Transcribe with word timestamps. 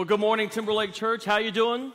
Well, 0.00 0.06
good 0.06 0.18
morning, 0.18 0.48
Timberlake 0.48 0.94
Church. 0.94 1.26
How 1.26 1.36
you 1.36 1.50
doing? 1.50 1.92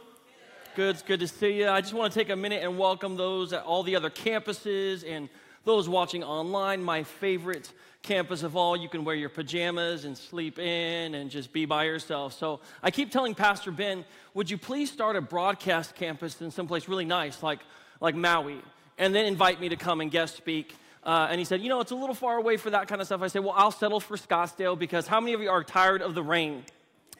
Good. 0.75 0.93
It's 0.93 1.01
good 1.01 1.21
to 1.21 1.27
see 1.27 1.53
you. 1.53 1.67
I 1.67 1.81
just 1.81 1.91
want 1.91 2.13
to 2.13 2.19
take 2.19 2.29
a 2.29 2.35
minute 2.35 2.61
and 2.61 2.77
welcome 2.77 3.17
those 3.17 3.51
at 3.51 3.63
all 3.63 3.81
the 3.81 3.95
other 3.95 4.11
campuses 4.11 5.03
and 5.03 5.27
those 5.63 5.89
watching 5.89 6.23
online. 6.23 6.83
My 6.83 7.01
favorite 7.01 7.71
campus 8.03 8.43
of 8.43 8.55
all. 8.55 8.77
You 8.77 8.89
can 8.89 9.05
wear 9.05 9.15
your 9.15 9.29
pajamas 9.29 10.05
and 10.05 10.15
sleep 10.15 10.59
in 10.59 11.15
and 11.15 11.31
just 11.31 11.51
be 11.51 11.65
by 11.65 11.85
yourself. 11.85 12.33
So 12.33 12.59
I 12.83 12.91
keep 12.91 13.09
telling 13.09 13.33
Pastor 13.33 13.71
Ben, 13.71 14.05
would 14.35 14.51
you 14.51 14.59
please 14.59 14.91
start 14.91 15.15
a 15.15 15.21
broadcast 15.21 15.95
campus 15.95 16.39
in 16.41 16.51
someplace 16.51 16.87
really 16.87 17.05
nice, 17.05 17.41
like 17.41 17.61
like 18.01 18.13
Maui, 18.13 18.61
and 18.99 19.15
then 19.15 19.25
invite 19.25 19.59
me 19.59 19.69
to 19.69 19.77
come 19.77 19.99
and 19.99 20.11
guest 20.11 20.37
speak. 20.37 20.75
Uh, 21.03 21.27
and 21.31 21.39
he 21.39 21.43
said, 21.43 21.59
you 21.59 21.69
know, 21.69 21.79
it's 21.79 21.89
a 21.89 21.95
little 21.95 22.13
far 22.13 22.37
away 22.37 22.57
for 22.57 22.69
that 22.69 22.87
kind 22.87 23.01
of 23.01 23.07
stuff. 23.07 23.23
I 23.23 23.27
said, 23.29 23.43
well, 23.43 23.55
I'll 23.57 23.71
settle 23.71 23.99
for 23.99 24.15
Scottsdale 24.15 24.77
because 24.77 25.07
how 25.07 25.19
many 25.19 25.33
of 25.33 25.41
you 25.41 25.49
are 25.49 25.63
tired 25.63 26.03
of 26.03 26.13
the 26.13 26.21
rain? 26.21 26.65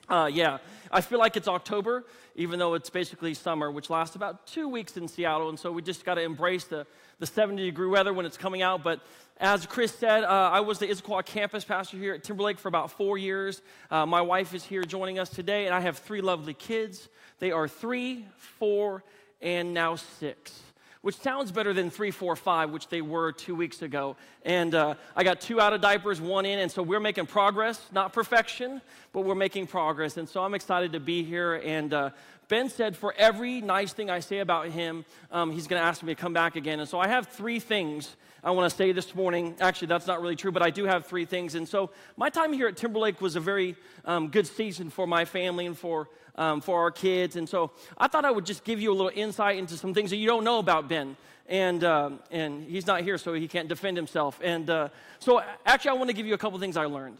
Uh, 0.07 0.29
yeah, 0.31 0.59
I 0.91 1.01
feel 1.01 1.17
like 1.17 1.35
it's 1.35 1.47
October, 1.47 2.03
even 2.35 2.59
though 2.59 2.75
it's 2.75 2.89
basically 2.89 3.33
summer, 3.33 3.71
which 3.71 3.89
lasts 3.89 4.15
about 4.15 4.45
two 4.45 4.69
weeks 4.69 4.97
in 4.97 5.07
Seattle. 5.07 5.49
And 5.49 5.59
so 5.59 5.71
we 5.71 5.81
just 5.81 6.05
got 6.05 6.15
to 6.15 6.21
embrace 6.21 6.65
the, 6.65 6.85
the 7.19 7.25
70 7.25 7.65
degree 7.65 7.87
weather 7.87 8.13
when 8.13 8.25
it's 8.25 8.37
coming 8.37 8.61
out. 8.61 8.83
But 8.83 8.99
as 9.37 9.65
Chris 9.65 9.93
said, 9.93 10.23
uh, 10.23 10.27
I 10.27 10.59
was 10.59 10.77
the 10.77 10.87
Issaquah 10.87 11.25
campus 11.25 11.65
pastor 11.65 11.97
here 11.97 12.13
at 12.13 12.23
Timberlake 12.23 12.59
for 12.59 12.67
about 12.67 12.91
four 12.91 13.17
years. 13.17 13.61
Uh, 13.89 14.05
my 14.05 14.21
wife 14.21 14.53
is 14.53 14.63
here 14.63 14.83
joining 14.83 15.17
us 15.17 15.29
today, 15.29 15.65
and 15.65 15.73
I 15.73 15.79
have 15.81 15.97
three 15.97 16.21
lovely 16.21 16.53
kids. 16.53 17.09
They 17.39 17.51
are 17.51 17.67
three, 17.67 18.25
four, 18.37 19.03
and 19.41 19.73
now 19.73 19.95
six 19.95 20.64
which 21.05 21.17
sounds 21.17 21.51
better 21.51 21.71
than 21.71 21.91
three, 21.91 22.09
four, 22.09 22.35
five, 22.35 22.71
which 22.71 22.87
they 22.87 22.99
were 22.99 23.31
two 23.31 23.53
weeks 23.53 23.83
ago. 23.83 24.15
And 24.43 24.73
uh, 24.73 24.95
I 25.15 25.23
got 25.23 25.39
two 25.39 25.61
out 25.61 25.71
of 25.71 25.79
diapers, 25.79 26.19
one 26.19 26.47
in, 26.47 26.57
and 26.57 26.71
so 26.71 26.81
we're 26.81 26.99
making 26.99 27.27
progress, 27.27 27.79
not 27.91 28.11
perfection, 28.11 28.81
but 29.13 29.21
we're 29.21 29.35
making 29.35 29.67
progress. 29.67 30.17
And 30.17 30.27
so 30.27 30.41
I'm 30.43 30.55
excited 30.55 30.93
to 30.93 30.99
be 30.99 31.21
here. 31.21 31.61
And 31.63 31.93
uh, 31.93 32.09
Ben 32.47 32.69
said, 32.69 32.97
for 32.97 33.13
every 33.19 33.61
nice 33.61 33.93
thing 33.93 34.09
I 34.09 34.19
say 34.19 34.39
about 34.39 34.69
him, 34.69 35.05
um, 35.31 35.51
he's 35.51 35.67
going 35.67 35.79
to 35.79 35.87
ask 35.87 36.01
me 36.01 36.15
to 36.15 36.19
come 36.19 36.33
back 36.33 36.55
again. 36.55 36.79
And 36.79 36.89
so 36.89 36.99
I 36.99 37.07
have 37.07 37.27
three 37.27 37.59
things 37.59 38.15
I 38.45 38.51
want 38.51 38.69
to 38.69 38.77
say 38.77 38.91
this 38.91 39.15
morning. 39.15 39.55
Actually, 39.59 39.87
that's 39.87 40.05
not 40.05 40.21
really 40.21 40.35
true, 40.35 40.51
but 40.51 40.61
I 40.61 40.69
do 40.69 40.85
have 40.85 41.07
three 41.07 41.25
things. 41.25 41.55
And 41.55 41.67
so 41.67 41.89
my 42.15 42.29
time 42.29 42.53
here 42.53 42.67
at 42.67 42.77
Timberlake 42.77 43.19
was 43.19 43.35
a 43.35 43.39
very 43.39 43.75
um, 44.05 44.27
good 44.27 44.45
season 44.45 44.91
for 44.91 45.07
my 45.07 45.25
family 45.25 45.65
and 45.65 45.75
for 45.75 46.07
um, 46.35 46.61
for 46.61 46.79
our 46.79 46.91
kids. 46.91 47.35
And 47.35 47.47
so 47.47 47.71
I 47.97 48.07
thought 48.07 48.23
I 48.23 48.31
would 48.31 48.45
just 48.45 48.63
give 48.63 48.79
you 48.79 48.91
a 48.91 48.93
little 48.93 49.11
insight 49.13 49.57
into 49.57 49.77
some 49.77 49.93
things 49.93 50.09
that 50.11 50.17
you 50.17 50.27
don't 50.27 50.43
know 50.43 50.59
about 50.59 50.87
Ben. 50.87 51.17
And, 51.47 51.83
uh, 51.83 52.11
and 52.31 52.63
he's 52.63 52.87
not 52.87 53.01
here, 53.01 53.17
so 53.17 53.33
he 53.33 53.47
can't 53.47 53.67
defend 53.67 53.97
himself. 53.97 54.39
And 54.43 54.69
uh, 54.69 54.89
so 55.19 55.41
actually, 55.65 55.91
I 55.91 55.93
want 55.93 56.09
to 56.09 56.15
give 56.15 56.25
you 56.25 56.33
a 56.33 56.37
couple 56.37 56.57
things 56.59 56.77
I 56.77 56.85
learned. 56.85 57.17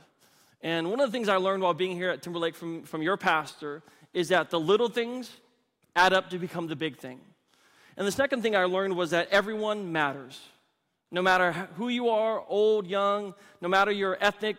And 0.62 0.90
one 0.90 1.00
of 1.00 1.08
the 1.08 1.12
things 1.12 1.30
I 1.30 1.38
learned 1.38 1.62
while 1.62 1.74
being 1.74 1.96
here 1.96 2.10
at 2.10 2.24
Timberlake 2.24 2.56
from, 2.56 2.84
from 2.84 3.02
your 3.02 3.18
pastor 3.18 3.84
is 4.14 4.30
that 4.30 4.50
the 4.50 4.60
little 4.60 4.90
things 4.90 5.30
add 5.96 6.12
up 6.12 6.30
to 6.32 6.40
become 6.40 6.68
the 6.68 6.76
big 6.76 6.98
thing. 6.98 7.20
And 7.98 8.06
the 8.06 8.12
second 8.12 8.42
thing 8.42 8.56
I 8.56 8.66
learned 8.66 8.96
was 8.96 9.12
that 9.12 9.30
everyone 9.30 9.92
matters. 9.92 10.40
No 11.16 11.22
matter 11.22 11.54
who 11.78 11.88
you 11.88 12.10
are, 12.10 12.44
old, 12.46 12.88
young, 12.88 13.34
no 13.62 13.70
matter 13.70 13.90
your 13.90 14.18
ethnic 14.20 14.58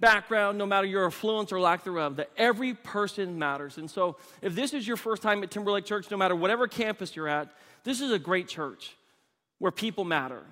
background, 0.00 0.58
no 0.58 0.66
matter 0.66 0.86
your 0.86 1.06
affluence 1.06 1.50
or 1.50 1.58
lack 1.58 1.82
thereof, 1.82 2.16
that 2.16 2.28
every 2.36 2.74
person 2.74 3.38
matters. 3.38 3.78
And 3.78 3.90
so, 3.90 4.18
if 4.42 4.54
this 4.54 4.74
is 4.74 4.86
your 4.86 4.98
first 4.98 5.22
time 5.22 5.42
at 5.42 5.50
Timberlake 5.50 5.86
Church, 5.86 6.10
no 6.10 6.18
matter 6.18 6.36
whatever 6.36 6.68
campus 6.68 7.16
you're 7.16 7.26
at, 7.26 7.48
this 7.84 8.02
is 8.02 8.10
a 8.10 8.18
great 8.18 8.48
church 8.48 8.94
where 9.60 9.72
people 9.72 10.04
matter. 10.04 10.42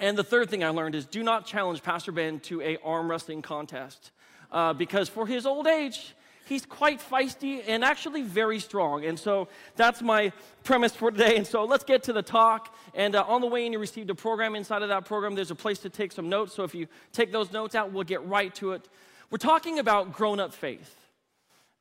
And 0.00 0.16
the 0.16 0.24
third 0.24 0.48
thing 0.48 0.64
I 0.64 0.70
learned 0.70 0.94
is 0.94 1.04
do 1.04 1.22
not 1.22 1.44
challenge 1.44 1.82
Pastor 1.82 2.10
Ben 2.10 2.40
to 2.40 2.62
a 2.62 2.78
arm 2.78 3.10
wrestling 3.10 3.42
contest 3.42 4.10
uh, 4.50 4.72
because 4.72 5.06
for 5.10 5.26
his 5.26 5.44
old 5.44 5.66
age, 5.66 6.14
he's 6.52 6.66
quite 6.66 7.00
feisty 7.00 7.62
and 7.66 7.82
actually 7.82 8.22
very 8.22 8.60
strong. 8.60 9.06
And 9.06 9.18
so 9.18 9.48
that's 9.74 10.02
my 10.02 10.32
premise 10.64 10.94
for 10.94 11.10
today. 11.10 11.36
And 11.36 11.46
so 11.46 11.64
let's 11.64 11.82
get 11.82 12.02
to 12.04 12.12
the 12.12 12.22
talk. 12.22 12.74
And 12.94 13.16
uh, 13.16 13.24
on 13.26 13.40
the 13.40 13.46
way 13.46 13.64
in, 13.64 13.72
you 13.72 13.78
received 13.78 14.10
a 14.10 14.14
program. 14.14 14.54
Inside 14.54 14.82
of 14.82 14.90
that 14.90 15.06
program, 15.06 15.34
there's 15.34 15.50
a 15.50 15.54
place 15.54 15.78
to 15.80 15.88
take 15.88 16.12
some 16.12 16.28
notes. 16.28 16.54
So 16.54 16.62
if 16.62 16.74
you 16.74 16.88
take 17.12 17.32
those 17.32 17.52
notes 17.52 17.74
out, 17.74 17.90
we'll 17.90 18.04
get 18.04 18.26
right 18.26 18.54
to 18.56 18.72
it. 18.72 18.86
We're 19.30 19.38
talking 19.38 19.78
about 19.78 20.12
grown 20.12 20.40
up 20.40 20.52
faith. 20.52 20.94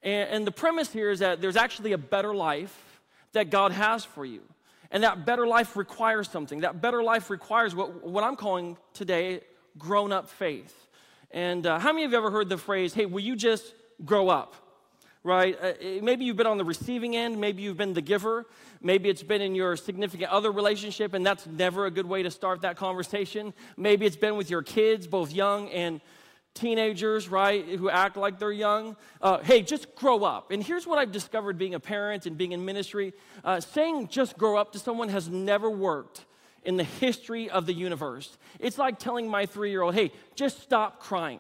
And, 0.02 0.30
and 0.30 0.48
the 0.48 0.52
premise 0.52 0.92
here 0.92 1.12
is 1.12 1.20
that 1.20 1.42
there's 1.42 1.58
actually 1.58 1.92
a 1.92 1.98
better 1.98 2.34
life 2.34 3.02
that 3.34 3.50
God 3.50 3.74
has 3.74 4.06
for 4.06 4.26
you. 4.26 4.42
And 4.90 5.04
that 5.04 5.26
better 5.26 5.46
life 5.46 5.76
requires 5.76 6.30
something. 6.30 6.62
That 6.62 6.82
better 6.82 7.04
life 7.04 7.30
requires 7.30 7.76
what, 7.76 8.08
what 8.08 8.24
I'm 8.24 8.38
calling 8.38 8.78
today 8.94 9.42
grown 9.78 10.14
up 10.14 10.30
faith. 10.30 10.76
And 11.30 11.66
uh, 11.66 11.80
how 11.80 11.92
many 11.92 12.06
of 12.06 12.12
you 12.12 12.18
have 12.18 12.26
ever 12.26 12.32
heard 12.32 12.50
the 12.50 12.58
phrase, 12.58 12.94
hey, 12.94 13.06
will 13.06 13.22
you 13.22 13.36
just 13.36 13.74
grow 14.06 14.30
up, 14.30 14.56
right? 15.24 15.58
Uh, 15.62 15.74
maybe 16.02 16.26
you've 16.26 16.38
been 16.38 16.48
on 16.48 16.58
the 16.58 16.66
receiving 16.66 17.16
end, 17.16 17.40
maybe 17.40 17.62
you've 17.62 17.78
been 17.78 17.94
the 17.94 18.02
giver, 18.02 18.46
maybe 18.82 19.10
it's 19.10 19.24
been 19.24 19.42
in 19.42 19.56
your 19.56 19.76
significant 19.76 20.32
other 20.32 20.52
relationship, 20.52 21.14
and 21.14 21.26
that's 21.26 21.46
never 21.46 21.86
a 21.86 21.92
good 21.92 22.06
way 22.06 22.24
to 22.24 22.32
start 22.32 22.62
that 22.62 22.78
conversation. 22.78 23.54
Maybe 23.78 24.06
it's 24.06 24.16
been 24.16 24.36
with 24.36 24.50
your 24.50 24.64
kids, 24.64 25.08
both 25.08 25.32
young 25.32 25.70
and 25.70 26.02
teenagers, 26.54 27.30
right, 27.30 27.66
who 27.66 27.90
act 27.90 28.18
like 28.18 28.40
they're 28.40 28.52
young. 28.52 28.98
Uh, 29.22 29.40
hey, 29.40 29.62
just 29.62 29.96
grow 29.96 30.24
up. 30.24 30.52
And 30.52 30.64
here's 30.64 30.86
what 30.86 31.00
I've 31.00 31.12
discovered 31.12 31.58
being 31.58 31.76
a 31.76 31.80
parent 31.80 32.26
and 32.26 32.38
being 32.38 32.52
in 32.52 32.66
ministry 32.66 33.14
uh, 33.44 33.60
saying 33.60 34.10
just 34.10 34.38
grow 34.38 34.58
up 34.58 34.74
to 34.74 34.80
someone 34.80 35.10
has 35.10 35.30
never 35.30 35.70
worked 35.70 36.26
in 36.64 36.78
the 36.78 36.84
history 36.84 37.50
of 37.50 37.66
the 37.66 37.74
universe. 37.74 38.38
It's 38.60 38.78
like 38.78 39.00
telling 39.00 39.28
my 39.28 39.46
three 39.46 39.72
year 39.72 39.82
old, 39.82 39.96
hey, 39.96 40.12
just 40.36 40.62
stop 40.62 41.00
crying, 41.00 41.40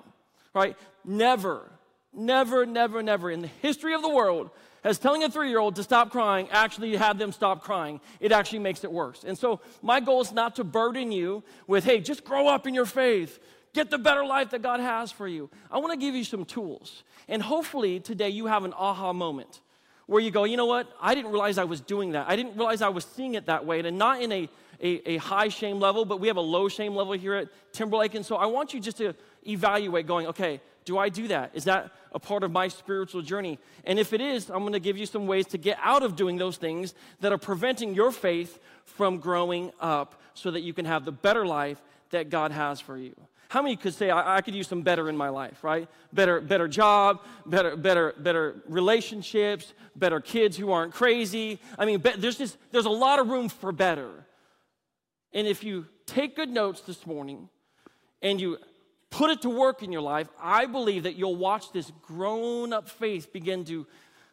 right? 0.54 0.76
Never 1.06 1.71
never, 2.14 2.66
never, 2.66 3.02
never 3.02 3.32
in 3.32 3.42
the 3.42 3.50
history 3.62 3.94
of 3.94 4.02
the 4.02 4.10
world 4.10 4.50
has 4.84 4.98
telling 4.98 5.24
a 5.24 5.30
three 5.30 5.50
year 5.50 5.60
old 5.60 5.76
to 5.76 5.84
stop 5.84 6.12
crying 6.12 6.48
actually 6.52 6.96
have 6.96 7.18
them 7.18 7.32
stop 7.32 7.64
crying. 7.64 8.00
It 8.20 8.32
actually 8.32 8.60
makes 8.60 8.84
it 8.84 8.92
worse. 8.92 9.24
And 9.24 9.38
so, 9.38 9.62
my 9.82 10.00
goal 10.00 10.22
is 10.22 10.32
not 10.32 10.56
to 10.56 10.64
burden 10.64 11.12
you 11.12 11.44
with, 11.68 11.84
hey, 11.84 12.00
just 12.00 12.24
grow 12.24 12.48
up 12.48 12.68
in 12.68 12.74
your 12.74 12.86
faith, 12.86 13.40
get 13.74 13.90
the 13.90 13.98
better 13.98 14.26
life 14.26 14.50
that 14.52 14.62
God 14.62 14.80
has 14.80 15.12
for 15.12 15.28
you. 15.28 15.50
I 15.70 15.78
want 15.78 15.94
to 15.94 16.00
give 16.00 16.16
you 16.16 16.24
some 16.24 16.46
tools. 16.46 17.04
And 17.28 17.42
hopefully, 17.42 18.00
today 18.00 18.30
you 18.30 18.48
have 18.48 18.64
an 18.64 18.74
aha 18.74 19.14
moment 19.14 19.62
where 20.08 20.22
you 20.22 20.32
go, 20.32 20.44
you 20.44 20.58
know 20.58 20.66
what? 20.66 20.92
I 21.00 21.16
didn't 21.16 21.32
realize 21.32 21.58
I 21.58 21.64
was 21.64 21.80
doing 21.80 22.12
that. 22.14 22.28
I 22.28 22.36
didn't 22.36 22.58
realize 22.58 22.82
I 22.82 22.90
was 22.90 23.06
seeing 23.06 23.36
it 23.36 23.46
that 23.46 23.66
way. 23.66 23.80
And 23.80 23.98
not 23.98 24.22
in 24.22 24.32
a, 24.32 24.50
a, 24.82 25.12
a 25.12 25.18
high 25.18 25.48
shame 25.48 25.80
level, 25.80 26.06
but 26.06 26.20
we 26.20 26.28
have 26.28 26.38
a 26.38 26.42
low 26.42 26.68
shame 26.68 26.96
level 26.96 27.14
here 27.14 27.36
at 27.36 27.50
Timberlake. 27.72 28.16
And 28.16 28.26
so, 28.26 28.36
I 28.36 28.48
want 28.48 28.74
you 28.74 28.80
just 28.80 28.98
to 28.98 29.14
evaluate 29.48 30.08
going, 30.08 30.28
okay, 30.28 30.60
do 30.86 30.97
I 30.97 31.09
do 31.09 31.28
that? 31.28 31.52
Is 31.53 31.66
that 31.66 31.92
a 32.12 32.19
part 32.19 32.44
of 32.44 32.52
my 32.52 32.68
spiritual 32.68 33.22
journey? 33.22 33.59
And 33.84 34.00
if 34.00 34.14
it 34.14 34.22
is, 34.22 34.50
I'm 34.50 34.59
going 34.59 34.74
to 34.74 34.80
give 34.80 34.97
you 34.97 35.06
some 35.06 35.28
ways 35.28 35.46
to 35.47 35.58
get 35.58 35.78
out 35.81 36.03
of 36.03 36.16
doing 36.16 36.38
those 36.38 36.58
things 36.58 36.94
that 37.19 37.31
are 37.31 37.38
preventing 37.38 37.94
your 37.94 38.12
faith 38.12 38.59
from 38.86 39.18
growing 39.18 39.72
up 39.80 40.22
so 40.34 40.52
that 40.52 40.62
you 40.62 40.74
can 40.74 40.86
have 40.86 41.06
the 41.06 41.12
better 41.12 41.46
life 41.46 41.81
that 42.09 42.30
God 42.30 42.52
has 42.52 42.80
for 42.80 42.97
you. 42.97 43.16
How 43.50 43.62
many 43.62 43.75
could 43.75 43.94
say 43.94 44.10
I, 44.10 44.38
I 44.38 44.42
could 44.42 44.56
use 44.56 44.69
some 44.69 44.81
better 44.81 45.10
in 45.10 45.18
my 45.18 45.28
life, 45.28 45.62
right? 45.62 45.89
Better, 46.13 46.39
better 46.39 46.69
job, 46.69 47.22
better, 47.45 47.75
better, 47.75 48.13
better 48.18 48.56
relationships, 48.68 49.74
better 49.94 50.22
kids 50.22 50.56
who 50.56 50.72
aren't 50.72 50.94
crazy. 50.94 51.60
I 51.78 51.86
mean, 51.86 52.00
be, 52.00 52.12
there's 52.18 52.38
just 52.38 52.57
there's 52.72 52.86
a 52.86 52.89
lot 52.89 53.19
of 53.19 53.28
room 53.28 53.50
for 53.50 53.74
better. 53.74 54.10
And 55.33 55.48
if 55.48 55.66
you 55.66 55.86
take 56.06 56.38
good 56.38 56.50
notes 56.50 56.80
this 56.81 57.06
morning 57.06 57.50
and 58.22 58.39
you 58.39 58.57
put 59.12 59.30
it 59.30 59.44
to 59.44 59.50
work 59.50 59.84
in 59.84 59.92
your 59.92 60.02
life, 60.02 60.28
I 60.42 60.66
believe 60.66 61.04
that 61.04 61.16
you'll 61.16 61.36
watch 61.36 61.72
this 61.72 61.92
grown 62.02 62.74
up 62.74 62.90
faith 62.90 63.31
begin 63.31 63.66
to, 63.66 63.86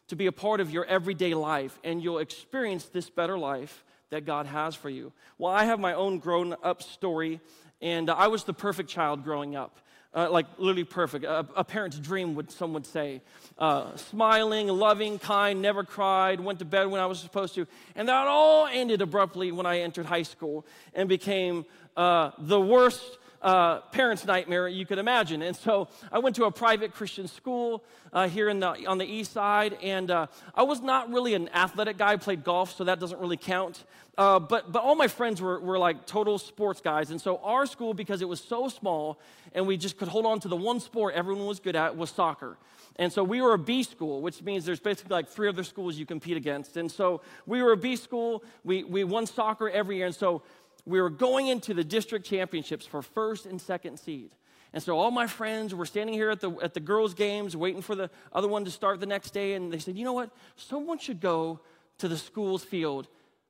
to 0.07 0.15
be 0.15 0.25
a 0.25 0.31
part 0.31 0.61
of 0.61 0.71
your 0.71 0.85
everyday 0.85 1.35
life 1.35 1.77
and 1.83 2.01
you'll 2.01 2.17
experience 2.17 2.85
this 2.85 3.09
better 3.09 3.37
life 3.37 3.83
that 4.09 4.25
God 4.25 4.47
has 4.47 4.73
for 4.73 4.89
you. 4.89 5.11
Well, 5.37 5.53
I 5.53 5.65
have 5.65 5.79
my 5.79 5.93
own 5.93 6.17
grown 6.17 6.55
up 6.63 6.81
story, 6.81 7.39
and 7.81 8.09
I 8.09 8.27
was 8.27 8.45
the 8.45 8.53
perfect 8.53 8.89
child 8.89 9.23
growing 9.23 9.55
up. 9.55 9.77
Uh, 10.11 10.27
like 10.31 10.47
literally 10.57 10.83
perfect, 10.83 11.23
a, 11.23 11.45
a, 11.55 11.63
parent's 11.63 11.99
dream, 11.99 12.33
would 12.33 12.49
some 12.49 12.73
would 12.73 12.87
say. 12.87 13.21
Uh, 13.59 13.95
smiling, 13.95 14.67
loving, 14.67 15.19
kind, 15.19 15.61
never 15.61 15.83
cried, 15.83 16.39
went 16.39 16.57
to 16.57 16.65
bed 16.65 16.87
when 16.87 16.99
I 16.99 17.05
was 17.05 17.19
supposed 17.19 17.53
to, 17.53 17.67
and 17.95 18.09
that 18.09 18.25
all 18.25 18.65
ended 18.65 19.03
abruptly 19.03 19.51
when 19.51 19.67
I 19.67 19.81
entered 19.81 20.07
high 20.07 20.23
school 20.23 20.65
and 20.95 21.07
became 21.07 21.63
uh, 21.95 22.31
the 22.39 22.59
worst 22.59 23.18
uh, 23.41 23.79
parent's 23.91 24.25
nightmare 24.25 24.67
you 24.67 24.85
could 24.85 24.97
imagine. 24.97 25.41
And 25.41 25.55
so 25.55 25.87
I 26.11 26.19
went 26.19 26.35
to 26.37 26.45
a 26.45 26.51
private 26.51 26.93
Christian 26.93 27.27
school 27.27 27.83
uh, 28.11 28.27
here 28.27 28.53
the, 28.53 28.85
on 28.85 28.97
the 28.97 29.05
east 29.05 29.31
side, 29.31 29.77
and 29.81 30.11
uh, 30.11 30.27
I 30.55 30.63
was 30.63 30.81
not 30.81 31.11
really 31.11 31.33
an 31.33 31.49
athletic 31.49 31.97
guy. 31.97 32.13
I 32.13 32.17
played 32.17 32.43
golf, 32.43 32.75
so 32.75 32.83
that 32.83 32.99
doesn't 32.99 33.19
really 33.19 33.37
count. 33.37 33.83
Uh, 34.17 34.37
but, 34.37 34.69
but 34.71 34.83
all 34.83 34.95
my 34.95 35.07
friends 35.07 35.41
were, 35.41 35.61
were 35.61 35.79
like 35.79 36.05
total 36.05 36.37
sports 36.37 36.81
guys. 36.81 37.09
And 37.09 37.21
so 37.21 37.37
our 37.37 37.65
school, 37.65 37.93
because 37.93 38.21
it 38.21 38.27
was 38.27 38.41
so 38.41 38.67
small 38.67 39.17
and 39.53 39.65
we 39.65 39.77
just 39.77 39.97
could 39.97 40.09
hold 40.09 40.25
on 40.25 40.41
to 40.41 40.49
the 40.49 40.57
one 40.57 40.81
sport 40.81 41.13
everyone 41.15 41.45
was 41.45 41.61
good 41.61 41.77
at, 41.77 41.95
was 41.95 42.09
soccer. 42.09 42.57
And 42.97 43.13
so 43.13 43.23
we 43.23 43.41
were 43.41 43.53
a 43.53 43.57
B 43.57 43.81
school, 43.83 44.21
which 44.21 44.41
means 44.41 44.65
there's 44.65 44.81
basically 44.81 45.13
like 45.13 45.29
three 45.29 45.47
other 45.47 45.63
schools 45.63 45.95
you 45.95 46.05
compete 46.05 46.35
against. 46.35 46.75
And 46.75 46.91
so 46.91 47.21
we 47.45 47.63
were 47.63 47.71
a 47.71 47.77
B 47.77 47.95
school. 47.95 48.43
We, 48.65 48.83
we 48.83 49.05
won 49.05 49.25
soccer 49.25 49.69
every 49.69 49.95
year. 49.95 50.07
And 50.07 50.13
so 50.13 50.41
we 50.89 50.99
were 50.99 51.09
going 51.09 51.47
into 51.47 51.73
the 51.73 51.83
district 51.83 52.25
championships 52.25 52.85
for 52.85 53.01
first 53.01 53.45
and 53.45 53.61
second 53.61 53.99
seed. 53.99 54.31
And 54.73 54.81
so 54.81 54.97
all 54.97 55.11
my 55.11 55.27
friends 55.27 55.73
were 55.73 55.85
standing 55.85 56.15
here 56.15 56.29
at 56.31 56.41
the, 56.41 56.51
at 56.61 56.73
the 56.73 56.79
girls' 56.79 57.13
games 57.13 57.55
waiting 57.55 57.81
for 57.81 57.95
the 57.95 58.09
other 58.33 58.47
one 58.47 58.65
to 58.65 58.71
start 58.71 58.99
the 58.99 59.05
next 59.05 59.31
day. 59.31 59.53
And 59.53 59.71
they 59.71 59.79
said, 59.79 59.95
you 59.95 60.03
know 60.03 60.13
what? 60.13 60.31
Someone 60.55 60.97
should 60.97 61.21
go 61.21 61.59
to 61.99 62.07
the 62.07 62.17
school's 62.17 62.63
field 62.63 63.07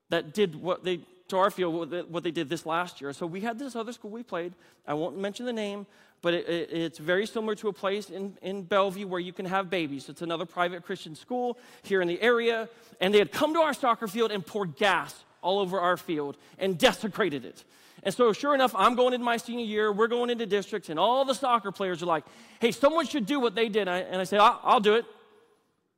that 0.10 0.34
did 0.34 0.62
what 0.62 0.84
they, 0.84 1.02
to 1.30 1.38
our 1.38 1.50
field, 1.50 1.94
what 2.10 2.24
they 2.24 2.32
did 2.32 2.50
this 2.50 2.66
last 2.66 3.00
year. 3.00 3.14
So 3.14 3.26
we 3.26 3.42
had 3.42 3.58
this 3.58 3.76
other 3.76 3.94
school 3.94 4.12
we 4.12 4.24
played. 4.24 4.54
I 4.88 4.94
won't 4.94 5.18
mention 5.18 5.46
the 5.46 5.54
name, 5.54 5.88
but 6.22 6.34
it, 6.34 6.48
it, 6.48 6.70
it's 6.72 6.98
very 6.98 7.26
similar 7.26 7.56
to 7.56 7.70
a 7.70 7.74
place 7.74 8.10
in, 8.10 8.38
in 8.42 8.64
Bellevue 8.64 9.08
where 9.08 9.20
you 9.20 9.34
can 9.34 9.46
have 9.46 9.70
babies. 9.70 10.10
It's 10.10 10.22
another 10.22 10.46
private 10.46 10.84
Christian 10.84 11.16
school 11.16 11.58
here 11.84 12.02
in 12.02 12.08
the 12.08 12.22
area. 12.22 12.68
And 13.00 13.14
they 13.14 13.20
had 13.20 13.32
come 13.32 13.54
to 13.54 13.60
our 13.60 13.74
soccer 13.74 14.08
field 14.08 14.32
and 14.32 14.46
poured 14.46 14.76
gas 14.78 15.24
all 15.42 15.60
over 15.60 15.80
our 15.80 15.98
field 15.98 16.38
and 16.58 16.78
desecrated 16.78 17.46
it. 17.46 17.64
And 18.04 18.14
so, 18.14 18.32
sure 18.32 18.56
enough, 18.56 18.74
I'm 18.76 18.96
going 18.96 19.14
into 19.14 19.26
my 19.26 19.38
senior 19.38 19.66
year. 19.66 19.92
We're 19.92 20.08
going 20.08 20.30
into 20.30 20.46
districts, 20.46 20.90
and 20.90 20.98
all 20.98 21.26
the 21.26 21.34
soccer 21.34 21.72
players 21.72 22.02
are 22.02 22.06
like, 22.06 22.24
hey, 22.60 22.72
someone 22.72 23.06
should 23.06 23.26
do 23.26 23.40
what 23.40 23.56
they 23.56 23.68
did. 23.68 23.82
And 23.82 23.90
I, 23.90 23.98
and 24.00 24.22
I 24.22 24.24
say, 24.24 24.38
I'll, 24.38 24.60
I'll 24.64 24.80
do 24.80 24.96
it. 24.96 25.06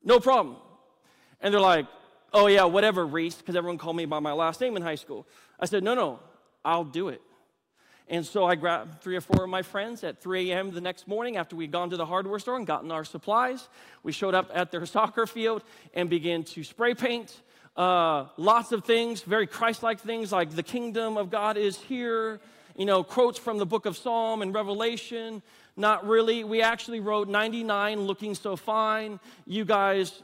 No 0.03 0.19
problem. 0.19 0.55
And 1.41 1.53
they're 1.53 1.61
like, 1.61 1.85
oh, 2.33 2.47
yeah, 2.47 2.63
whatever, 2.63 3.05
Rees, 3.05 3.35
because 3.35 3.55
everyone 3.55 3.77
called 3.77 3.95
me 3.95 4.05
by 4.05 4.19
my 4.19 4.31
last 4.31 4.61
name 4.61 4.75
in 4.75 4.81
high 4.81 4.95
school. 4.95 5.27
I 5.59 5.65
said, 5.65 5.83
no, 5.83 5.93
no, 5.93 6.19
I'll 6.65 6.83
do 6.83 7.09
it. 7.09 7.21
And 8.07 8.25
so 8.25 8.45
I 8.45 8.55
grabbed 8.55 9.01
three 9.01 9.15
or 9.15 9.21
four 9.21 9.43
of 9.43 9.49
my 9.49 9.61
friends 9.61 10.03
at 10.03 10.21
3 10.21 10.51
a.m. 10.51 10.71
the 10.71 10.81
next 10.81 11.07
morning 11.07 11.37
after 11.37 11.55
we'd 11.55 11.71
gone 11.71 11.91
to 11.91 11.97
the 11.97 12.05
hardware 12.05 12.39
store 12.39 12.57
and 12.57 12.67
gotten 12.67 12.91
our 12.91 13.05
supplies. 13.05 13.69
We 14.03 14.11
showed 14.11 14.35
up 14.35 14.51
at 14.53 14.71
their 14.71 14.85
soccer 14.97 15.25
field 15.25 15.63
and 15.93 16.09
began 16.09 16.43
to 16.43 16.63
spray 16.63 16.93
paint 16.93 17.41
uh, 17.75 18.25
lots 18.37 18.71
of 18.71 18.83
things, 18.83 19.21
very 19.21 19.47
Christ 19.47 19.83
like 19.83 19.99
things 19.99 20.31
like 20.31 20.51
the 20.51 20.63
kingdom 20.63 21.17
of 21.17 21.29
God 21.29 21.57
is 21.57 21.77
here, 21.77 22.39
you 22.77 22.85
know, 22.85 23.03
quotes 23.03 23.39
from 23.39 23.57
the 23.57 23.65
book 23.65 23.85
of 23.85 23.97
Psalm 23.97 24.41
and 24.41 24.53
Revelation. 24.53 25.41
Not 25.77 26.05
really. 26.05 26.43
We 26.43 26.61
actually 26.61 26.99
wrote 26.99 27.29
99 27.29 28.01
looking 28.01 28.35
so 28.35 28.55
fine. 28.55 29.19
You 29.45 29.65
guys, 29.65 30.21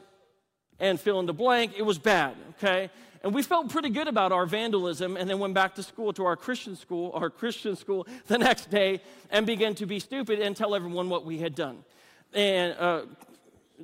and 0.80 1.00
fill 1.00 1.20
in 1.20 1.26
the 1.26 1.34
blank. 1.34 1.72
It 1.76 1.82
was 1.82 1.98
bad, 1.98 2.34
okay? 2.50 2.90
And 3.22 3.34
we 3.34 3.42
felt 3.42 3.68
pretty 3.70 3.90
good 3.90 4.06
about 4.06 4.30
our 4.30 4.46
vandalism 4.46 5.16
and 5.16 5.28
then 5.28 5.38
went 5.38 5.54
back 5.54 5.74
to 5.74 5.82
school, 5.82 6.12
to 6.12 6.24
our 6.24 6.36
Christian 6.36 6.76
school, 6.76 7.10
our 7.14 7.30
Christian 7.30 7.74
school 7.74 8.06
the 8.26 8.38
next 8.38 8.70
day 8.70 9.00
and 9.30 9.46
began 9.46 9.74
to 9.76 9.86
be 9.86 9.98
stupid 9.98 10.40
and 10.40 10.56
tell 10.56 10.74
everyone 10.74 11.08
what 11.08 11.24
we 11.24 11.38
had 11.38 11.54
done. 11.54 11.78
And 12.32 12.76
uh, 12.78 13.02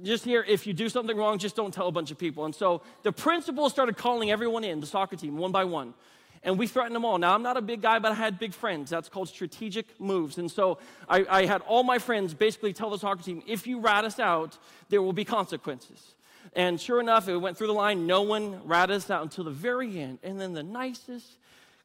just 0.02 0.24
here, 0.24 0.44
if 0.46 0.66
you 0.66 0.72
do 0.72 0.88
something 0.88 1.16
wrong, 1.16 1.38
just 1.38 1.56
don't 1.56 1.72
tell 1.72 1.88
a 1.88 1.92
bunch 1.92 2.10
of 2.10 2.18
people. 2.18 2.44
And 2.44 2.54
so 2.54 2.82
the 3.02 3.12
principal 3.12 3.70
started 3.70 3.96
calling 3.96 4.30
everyone 4.30 4.64
in, 4.64 4.80
the 4.80 4.86
soccer 4.86 5.16
team, 5.16 5.36
one 5.36 5.52
by 5.52 5.64
one. 5.64 5.94
And 6.42 6.58
we 6.58 6.66
threatened 6.66 6.94
them 6.94 7.04
all. 7.06 7.16
Now, 7.16 7.34
I'm 7.34 7.42
not 7.42 7.56
a 7.56 7.62
big 7.62 7.80
guy, 7.80 7.98
but 7.98 8.12
I 8.12 8.16
had 8.16 8.38
big 8.38 8.52
friends. 8.52 8.90
That's 8.90 9.08
called 9.08 9.28
strategic 9.28 9.98
moves. 9.98 10.36
And 10.36 10.50
so 10.50 10.78
I, 11.08 11.24
I 11.30 11.46
had 11.46 11.62
all 11.62 11.82
my 11.82 11.98
friends 11.98 12.34
basically 12.34 12.74
tell 12.74 12.90
the 12.90 12.98
soccer 12.98 13.22
team 13.22 13.42
if 13.46 13.66
you 13.66 13.80
rat 13.80 14.04
us 14.04 14.18
out, 14.18 14.58
there 14.90 15.00
will 15.00 15.14
be 15.14 15.24
consequences. 15.24 16.14
And 16.54 16.78
sure 16.78 17.00
enough, 17.00 17.28
it 17.28 17.36
went 17.38 17.56
through 17.56 17.68
the 17.68 17.72
line. 17.72 18.06
No 18.06 18.22
one 18.22 18.60
ratted 18.64 18.96
us 18.96 19.10
out 19.10 19.22
until 19.22 19.44
the 19.44 19.50
very 19.50 19.98
end. 19.98 20.18
And 20.22 20.38
then 20.38 20.52
the 20.52 20.62
nicest 20.62 21.38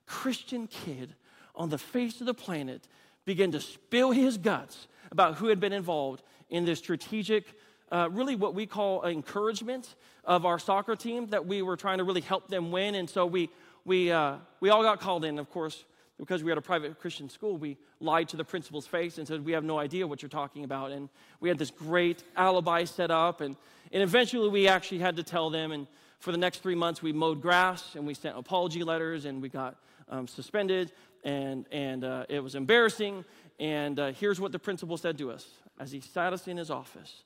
Christian 0.05 0.67
kid 0.67 1.15
on 1.55 1.69
the 1.69 1.77
face 1.77 2.19
of 2.19 2.25
the 2.25 2.33
planet 2.33 2.87
began 3.25 3.51
to 3.51 3.61
spill 3.61 4.11
his 4.11 4.37
guts 4.37 4.87
about 5.11 5.35
who 5.35 5.47
had 5.47 5.59
been 5.59 5.73
involved 5.73 6.21
in 6.49 6.65
this 6.65 6.79
strategic 6.79 7.45
uh, 7.91 8.09
really 8.11 8.35
what 8.35 8.53
we 8.53 8.65
call 8.65 9.05
encouragement 9.05 9.95
of 10.23 10.45
our 10.45 10.59
soccer 10.59 10.95
team 10.95 11.27
that 11.27 11.45
we 11.45 11.61
were 11.61 11.75
trying 11.75 11.97
to 11.97 12.03
really 12.03 12.21
help 12.21 12.47
them 12.47 12.71
win. 12.71 12.95
And 12.95 13.09
so 13.09 13.25
we, 13.25 13.49
we, 13.85 14.11
uh, 14.11 14.35
we 14.59 14.69
all 14.69 14.83
got 14.83 14.99
called 14.99 15.25
in, 15.25 15.39
of 15.39 15.49
course, 15.49 15.85
because 16.17 16.43
we 16.43 16.51
had 16.51 16.57
a 16.57 16.61
private 16.61 16.99
Christian 16.99 17.29
school. 17.29 17.57
We 17.57 17.77
lied 17.99 18.27
to 18.29 18.37
the 18.37 18.43
principal's 18.43 18.85
face 18.85 19.17
and 19.17 19.27
said, 19.27 19.43
We 19.43 19.53
have 19.53 19.63
no 19.63 19.79
idea 19.79 20.05
what 20.05 20.21
you're 20.21 20.29
talking 20.29 20.65
about. 20.65 20.91
And 20.91 21.09
we 21.39 21.49
had 21.49 21.57
this 21.57 21.71
great 21.71 22.23
alibi 22.35 22.83
set 22.83 23.09
up. 23.09 23.41
And, 23.41 23.55
and 23.91 24.03
eventually 24.03 24.49
we 24.49 24.67
actually 24.67 24.99
had 24.99 25.15
to 25.15 25.23
tell 25.23 25.49
them. 25.49 25.71
And 25.71 25.87
for 26.19 26.31
the 26.31 26.37
next 26.37 26.61
three 26.61 26.75
months, 26.75 27.01
we 27.01 27.13
mowed 27.13 27.41
grass 27.41 27.95
and 27.95 28.05
we 28.05 28.13
sent 28.13 28.37
apology 28.37 28.83
letters 28.83 29.25
and 29.25 29.41
we 29.41 29.49
got 29.49 29.77
um, 30.09 30.27
suspended. 30.27 30.91
And, 31.23 31.65
and 31.71 32.03
uh, 32.03 32.25
it 32.29 32.41
was 32.41 32.55
embarrassing. 32.55 33.23
And 33.59 33.99
uh, 33.99 34.11
here's 34.11 34.39
what 34.39 34.51
the 34.51 34.59
principal 34.59 34.97
said 34.97 35.17
to 35.17 35.31
us 35.31 35.47
as 35.79 35.91
he 35.91 36.01
sat 36.01 36.33
us 36.33 36.47
in 36.47 36.57
his 36.57 36.69
office 36.69 37.23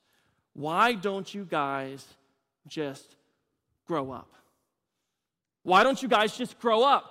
why 0.53 0.93
don't 0.93 1.33
you 1.33 1.45
guys 1.45 2.05
just 2.67 3.15
grow 3.87 4.11
up? 4.11 4.31
Why 5.63 5.83
don't 5.83 6.01
you 6.01 6.07
guys 6.07 6.37
just 6.37 6.59
grow 6.59 6.83
up? 6.83 7.09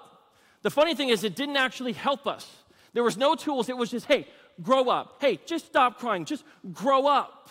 The 0.63 0.71
funny 0.71 0.95
thing 0.95 1.09
is, 1.09 1.25
it 1.25 1.35
didn't 1.35 1.57
actually 1.57 1.93
help 1.93 2.27
us. 2.27 2.49
There 2.93 3.03
was 3.03 3.17
no 3.17 3.35
tools. 3.35 3.69
It 3.69 3.77
was 3.77 3.91
just, 3.91 4.07
hey, 4.07 4.29
grow 4.63 4.89
up. 4.89 5.17
Hey, 5.21 5.41
just 5.47 5.67
stop 5.67 5.99
crying. 5.99 6.25
Just 6.25 6.45
grow 6.73 7.07
up. 7.07 7.51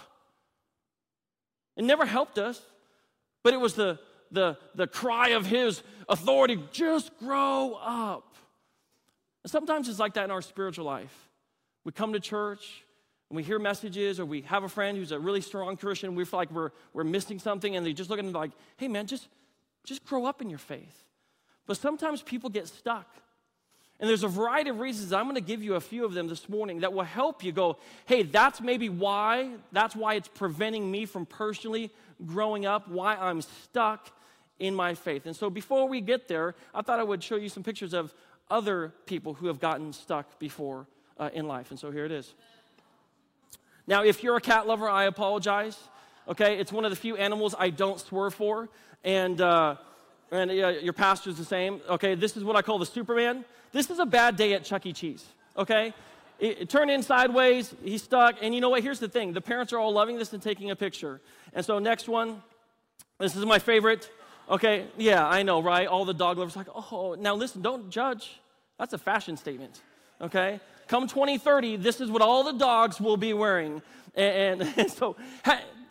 It 1.75 1.83
never 1.83 2.05
helped 2.05 2.37
us, 2.37 2.61
but 3.43 3.53
it 3.53 3.59
was 3.59 3.73
the, 3.73 3.99
the, 4.31 4.57
the 4.75 4.87
cry 4.87 5.29
of 5.29 5.45
his 5.45 5.81
authority 6.07 6.61
just 6.71 7.17
grow 7.17 7.73
up. 7.81 8.35
And 9.43 9.51
sometimes 9.51 9.89
it's 9.89 9.99
like 9.99 10.13
that 10.13 10.25
in 10.25 10.31
our 10.31 10.41
spiritual 10.41 10.85
life. 10.85 11.29
We 11.83 11.91
come 11.91 12.13
to 12.13 12.19
church, 12.19 12.83
and 13.31 13.37
we 13.37 13.43
hear 13.43 13.59
messages 13.59 14.19
or 14.19 14.25
we 14.25 14.41
have 14.41 14.65
a 14.65 14.67
friend 14.67 14.97
who's 14.97 15.13
a 15.13 15.19
really 15.19 15.39
strong 15.39 15.77
Christian, 15.77 16.15
we 16.15 16.25
feel 16.25 16.37
like 16.37 16.51
we're, 16.51 16.71
we're 16.91 17.05
missing 17.05 17.39
something, 17.39 17.77
and 17.77 17.85
they 17.85 17.93
just 17.93 18.09
look 18.09 18.19
at 18.19 18.25
them 18.25 18.33
like, 18.33 18.51
hey 18.75 18.89
man, 18.89 19.07
just, 19.07 19.29
just 19.85 20.03
grow 20.03 20.25
up 20.25 20.41
in 20.41 20.49
your 20.49 20.59
faith. 20.59 21.05
But 21.65 21.77
sometimes 21.77 22.21
people 22.21 22.49
get 22.49 22.67
stuck. 22.67 23.07
And 24.01 24.09
there's 24.09 24.25
a 24.25 24.27
variety 24.27 24.69
of 24.69 24.81
reasons. 24.81 25.13
I'm 25.13 25.23
going 25.23 25.35
to 25.35 25.41
give 25.41 25.63
you 25.63 25.75
a 25.75 25.79
few 25.79 26.03
of 26.03 26.13
them 26.13 26.27
this 26.27 26.49
morning 26.49 26.81
that 26.81 26.91
will 26.91 27.03
help 27.03 27.41
you 27.41 27.53
go, 27.53 27.77
hey, 28.05 28.23
that's 28.23 28.59
maybe 28.59 28.89
why, 28.89 29.51
that's 29.71 29.95
why 29.95 30.15
it's 30.15 30.27
preventing 30.27 30.91
me 30.91 31.05
from 31.05 31.25
personally 31.25 31.89
growing 32.25 32.65
up, 32.65 32.89
why 32.89 33.15
I'm 33.15 33.41
stuck 33.41 34.11
in 34.59 34.75
my 34.75 34.93
faith. 34.93 35.25
And 35.25 35.37
so 35.37 35.49
before 35.49 35.87
we 35.87 36.01
get 36.01 36.27
there, 36.27 36.53
I 36.75 36.81
thought 36.81 36.99
I 36.99 37.03
would 37.03 37.23
show 37.23 37.37
you 37.37 37.47
some 37.47 37.63
pictures 37.63 37.93
of 37.93 38.13
other 38.49 38.91
people 39.05 39.35
who 39.35 39.47
have 39.47 39.61
gotten 39.61 39.93
stuck 39.93 40.37
before 40.37 40.85
uh, 41.17 41.29
in 41.33 41.47
life. 41.47 41.71
And 41.71 41.79
so 41.79 41.91
here 41.91 42.03
it 42.03 42.11
is. 42.11 42.33
Now, 43.87 44.03
if 44.03 44.23
you're 44.23 44.35
a 44.35 44.41
cat 44.41 44.67
lover, 44.67 44.89
I 44.89 45.05
apologize. 45.05 45.77
Okay, 46.27 46.57
it's 46.59 46.71
one 46.71 46.85
of 46.85 46.91
the 46.91 46.95
few 46.95 47.17
animals 47.17 47.55
I 47.57 47.69
don't 47.69 47.99
swerve 47.99 48.33
for, 48.33 48.69
and 49.03 49.41
uh, 49.41 49.75
and 50.31 50.51
uh, 50.51 50.53
your 50.53 50.93
pastor's 50.93 51.37
the 51.37 51.45
same. 51.45 51.81
Okay, 51.89 52.15
this 52.15 52.37
is 52.37 52.43
what 52.43 52.55
I 52.55 52.61
call 52.61 52.77
the 52.79 52.85
Superman. 52.85 53.43
This 53.71 53.89
is 53.89 53.99
a 53.99 54.05
bad 54.05 54.35
day 54.35 54.53
at 54.53 54.63
Chuck 54.63 54.85
E. 54.85 54.93
Cheese. 54.93 55.25
Okay, 55.57 55.93
it, 56.39 56.61
it 56.61 56.69
turned 56.69 56.91
in 56.91 57.01
sideways. 57.01 57.73
He's 57.83 58.03
stuck, 58.03 58.37
and 58.41 58.53
you 58.53 58.61
know 58.61 58.69
what? 58.69 58.83
Here's 58.83 58.99
the 58.99 59.09
thing: 59.09 59.33
the 59.33 59.41
parents 59.41 59.73
are 59.73 59.79
all 59.79 59.91
loving 59.91 60.17
this 60.17 60.31
and 60.31 60.41
taking 60.41 60.69
a 60.71 60.75
picture. 60.75 61.19
And 61.53 61.65
so 61.65 61.79
next 61.79 62.07
one, 62.07 62.41
this 63.19 63.35
is 63.35 63.45
my 63.45 63.59
favorite. 63.59 64.09
Okay, 64.49 64.85
yeah, 64.97 65.25
I 65.27 65.43
know, 65.43 65.61
right? 65.61 65.87
All 65.87 66.05
the 66.05 66.13
dog 66.13 66.37
lovers 66.37 66.55
like, 66.55 66.67
oh, 66.75 67.15
now 67.17 67.35
listen, 67.35 67.61
don't 67.61 67.89
judge. 67.89 68.39
That's 68.77 68.93
a 68.93 68.97
fashion 68.97 69.37
statement. 69.37 69.81
Okay, 70.19 70.59
come 70.91 71.07
2030, 71.07 71.77
this 71.77 72.01
is 72.01 72.11
what 72.11 72.21
all 72.21 72.43
the 72.43 72.51
dogs 72.51 72.99
will 72.99 73.15
be 73.15 73.31
wearing. 73.33 73.81
And, 74.13 74.61
and 74.77 74.91
so 74.91 75.15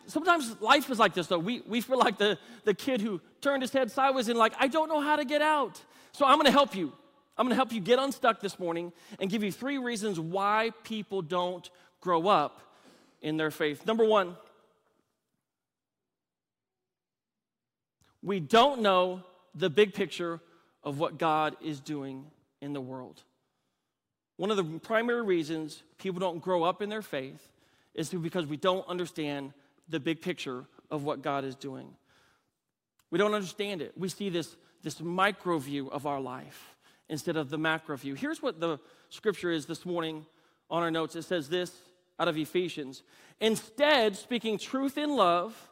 sometimes 0.05 0.61
life 0.61 0.91
is 0.91 0.99
like 0.99 1.15
this, 1.15 1.25
though. 1.25 1.39
We, 1.39 1.61
we 1.67 1.81
feel 1.81 1.97
like 1.97 2.19
the, 2.19 2.37
the 2.65 2.75
kid 2.75 3.01
who 3.01 3.19
turned 3.41 3.63
his 3.63 3.73
head 3.73 3.91
sideways 3.91 4.29
and, 4.29 4.37
like, 4.37 4.53
I 4.59 4.67
don't 4.67 4.89
know 4.89 5.01
how 5.01 5.15
to 5.15 5.25
get 5.25 5.41
out. 5.41 5.81
So 6.11 6.23
I'm 6.23 6.35
going 6.35 6.45
to 6.45 6.51
help 6.51 6.75
you. 6.75 6.93
I'm 7.35 7.47
going 7.47 7.49
to 7.49 7.55
help 7.55 7.71
you 7.71 7.81
get 7.81 7.97
unstuck 7.97 8.41
this 8.41 8.59
morning 8.59 8.93
and 9.19 9.27
give 9.27 9.43
you 9.43 9.51
three 9.51 9.79
reasons 9.79 10.19
why 10.19 10.71
people 10.83 11.23
don't 11.23 11.67
grow 11.99 12.27
up 12.27 12.61
in 13.23 13.37
their 13.37 13.49
faith. 13.49 13.87
Number 13.87 14.05
one, 14.05 14.37
we 18.21 18.39
don't 18.39 18.83
know 18.83 19.23
the 19.55 19.71
big 19.71 19.95
picture 19.95 20.39
of 20.83 20.99
what 20.99 21.17
God 21.17 21.55
is 21.63 21.79
doing 21.79 22.25
in 22.61 22.73
the 22.73 22.81
world. 22.81 23.23
One 24.41 24.49
of 24.49 24.57
the 24.57 24.79
primary 24.79 25.21
reasons 25.21 25.83
people 25.99 26.19
don't 26.19 26.41
grow 26.41 26.63
up 26.63 26.81
in 26.81 26.89
their 26.89 27.03
faith 27.03 27.47
is 27.93 28.09
because 28.09 28.47
we 28.47 28.57
don't 28.57 28.87
understand 28.87 29.53
the 29.87 29.99
big 29.99 30.19
picture 30.19 30.65
of 30.89 31.03
what 31.03 31.21
God 31.21 31.45
is 31.45 31.53
doing. 31.53 31.87
We 33.11 33.19
don't 33.19 33.35
understand 33.35 33.83
it. 33.83 33.93
We 33.95 34.09
see 34.09 34.29
this, 34.29 34.55
this 34.81 34.99
micro 34.99 35.59
view 35.59 35.91
of 35.91 36.07
our 36.07 36.19
life. 36.19 36.73
instead 37.11 37.35
of 37.35 37.49
the 37.49 37.57
macro 37.57 37.97
view. 37.97 38.15
Here's 38.15 38.41
what 38.41 38.59
the 38.59 38.79
scripture 39.09 39.51
is 39.51 39.65
this 39.67 39.85
morning 39.85 40.25
on 40.71 40.81
our 40.81 40.89
notes. 40.89 41.15
It 41.15 41.23
says 41.23 41.49
this 41.49 41.71
out 42.17 42.29
of 42.29 42.37
Ephesians. 42.37 43.03
Instead, 43.41 44.15
speaking 44.15 44.57
truth 44.57 44.97
in 44.97 45.15
love, 45.15 45.69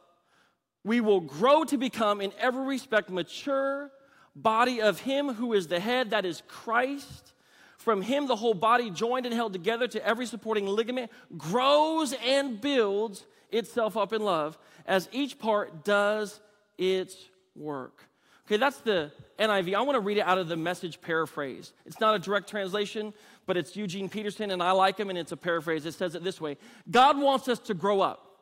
we 0.84 1.00
will 1.02 1.22
grow 1.22 1.64
to 1.64 1.78
become, 1.78 2.20
in 2.22 2.34
every 2.38 2.66
respect, 2.66 3.10
mature 3.10 3.90
body 4.36 4.82
of 4.82 5.00
Him 5.00 5.34
who 5.34 5.54
is 5.54 5.68
the 5.68 5.80
head, 5.80 6.10
that 6.12 6.26
is 6.26 6.44
Christ. 6.48 7.34
From 7.80 8.02
Him, 8.02 8.28
the 8.28 8.36
whole 8.36 8.54
body, 8.54 8.92
joined 8.92 9.26
and 9.26 9.34
held 9.34 9.54
together 9.54 9.88
to 9.88 10.06
every 10.06 10.26
supporting 10.26 10.68
ligament, 10.68 11.10
grows 11.38 12.14
and 12.26 12.60
builds 12.60 13.26
itself 13.52 13.96
up 13.96 14.12
in 14.12 14.22
love 14.22 14.58
as 14.86 15.08
each 15.14 15.40
part 15.40 15.86
does 15.86 16.42
its 16.78 17.16
work. 17.56 18.04
Okay, 18.46 18.58
that's 18.58 18.80
the 18.80 19.12
NIV. 19.40 19.76
I 19.76 19.82
want 19.82 19.96
to 19.96 20.02
read 20.02 20.18
it 20.18 20.26
out 20.26 20.38
of 20.38 20.50
the 20.50 20.58
message 20.58 21.00
paraphrase. 21.00 21.72
It's 21.86 22.02
not 22.02 22.16
a 22.16 22.20
direct 22.20 22.50
translation, 22.50 23.14
but 23.46 23.56
it's 23.56 23.76
Eugene 23.78 24.10
Peterson, 24.10 24.52
and 24.52 24.62
I 24.62 24.72
like 24.72 24.98
him, 24.98 25.10
and 25.10 25.18
it's 25.18 25.32
a 25.32 25.38
paraphrase. 25.38 25.86
It 25.86 25.94
says 25.94 26.16
it 26.16 26.24
this 26.24 26.42
way 26.42 26.58
God 26.92 27.18
wants 27.18 27.48
us 27.48 27.60
to 27.60 27.74
grow 27.74 28.02
up, 28.02 28.40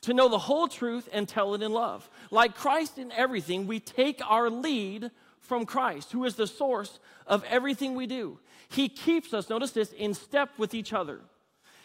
to 0.00 0.12
know 0.12 0.28
the 0.28 0.38
whole 0.38 0.66
truth 0.66 1.08
and 1.12 1.28
tell 1.28 1.54
it 1.54 1.62
in 1.62 1.70
love. 1.72 2.10
Like 2.32 2.56
Christ 2.56 2.98
in 2.98 3.12
everything, 3.12 3.68
we 3.68 3.78
take 3.78 4.20
our 4.28 4.50
lead 4.50 5.12
from 5.42 5.66
Christ, 5.66 6.12
who 6.12 6.24
is 6.24 6.36
the 6.36 6.46
source 6.46 6.98
of 7.26 7.44
everything 7.44 7.94
we 7.94 8.06
do. 8.06 8.38
He 8.68 8.88
keeps 8.88 9.34
us, 9.34 9.50
notice 9.50 9.72
this, 9.72 9.92
in 9.92 10.14
step 10.14 10.50
with 10.56 10.72
each 10.72 10.92
other. 10.92 11.20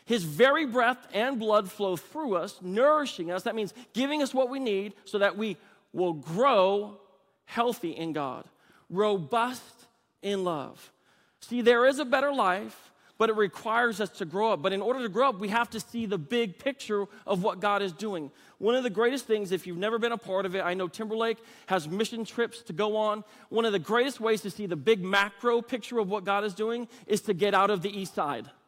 His 0.06 0.24
very 0.24 0.66
breath 0.66 1.06
and 1.14 1.38
blood 1.38 1.70
flow 1.70 1.98
through 1.98 2.38
us, 2.38 2.60
nourishing 2.62 3.30
us. 3.30 3.44
That 3.44 3.56
means 3.56 3.74
giving 3.94 4.24
us 4.24 4.34
what 4.34 4.50
we 4.50 4.60
need 4.60 4.94
so 5.04 5.18
that 5.20 5.38
we 5.38 5.58
will 5.92 6.14
grow 6.14 6.98
healthy 7.44 7.92
in 7.92 8.14
God, 8.14 8.46
robust 8.90 9.88
in 10.22 10.46
love. 10.46 10.94
See, 11.42 11.62
there 11.62 11.86
is 11.86 12.00
a 12.00 12.06
better 12.06 12.34
life, 12.34 12.87
but 13.18 13.30
it 13.30 13.36
requires 13.36 14.00
us 14.00 14.10
to 14.10 14.26
grow 14.26 14.52
up. 14.52 14.62
But 14.62 14.74
in 14.74 14.82
order 14.82 15.02
to 15.02 15.10
grow 15.10 15.30
up, 15.30 15.40
we 15.40 15.50
have 15.50 15.70
to 15.72 15.80
see 15.80 16.06
the 16.06 16.18
big 16.18 16.60
picture 16.60 17.06
of 17.26 17.44
what 17.44 17.60
God 17.60 17.82
is 17.82 17.92
doing. 17.92 18.32
One 18.60 18.76
of 18.76 18.84
the 18.84 18.90
greatest 18.90 19.26
things, 19.26 19.52
if 19.52 19.66
you've 19.66 19.78
never 19.78 20.00
been 20.00 20.12
a 20.12 20.18
part 20.18 20.46
of 20.46 20.56
it, 20.56 20.62
I 20.62 20.74
know 20.74 20.88
Timberlake 20.88 21.38
has 21.68 21.88
mission 21.88 22.26
trips 22.26 22.62
to 22.64 22.74
go 22.74 22.96
on. 22.96 23.24
One 23.50 23.66
of 23.66 23.72
the 23.72 23.80
greatest 23.80 24.20
ways 24.20 24.42
to 24.42 24.52
see 24.52 24.66
the 24.66 24.76
big 24.76 25.04
macro 25.04 25.62
picture 25.62 26.00
of 26.00 26.10
what 26.10 26.26
God 26.26 26.44
is 26.44 26.54
doing 26.54 26.88
is 27.08 27.22
to 27.22 27.34
get 27.34 27.54
out 27.54 27.70
of 27.70 27.82
the 27.82 27.90
east 27.90 28.16
side. 28.16 28.50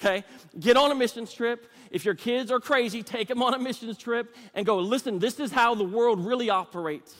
Okay? 0.00 0.24
Get 0.58 0.76
on 0.76 0.90
a 0.90 0.96
missions 0.96 1.32
trip. 1.32 1.70
If 1.92 2.04
your 2.04 2.16
kids 2.16 2.50
are 2.50 2.58
crazy, 2.58 3.04
take 3.04 3.28
them 3.28 3.40
on 3.40 3.54
a 3.54 3.58
missions 3.58 3.96
trip 3.96 4.34
and 4.52 4.66
go, 4.66 4.78
listen, 4.78 5.20
this 5.20 5.38
is 5.38 5.52
how 5.52 5.76
the 5.76 5.84
world 5.84 6.26
really 6.26 6.50
operates 6.50 7.14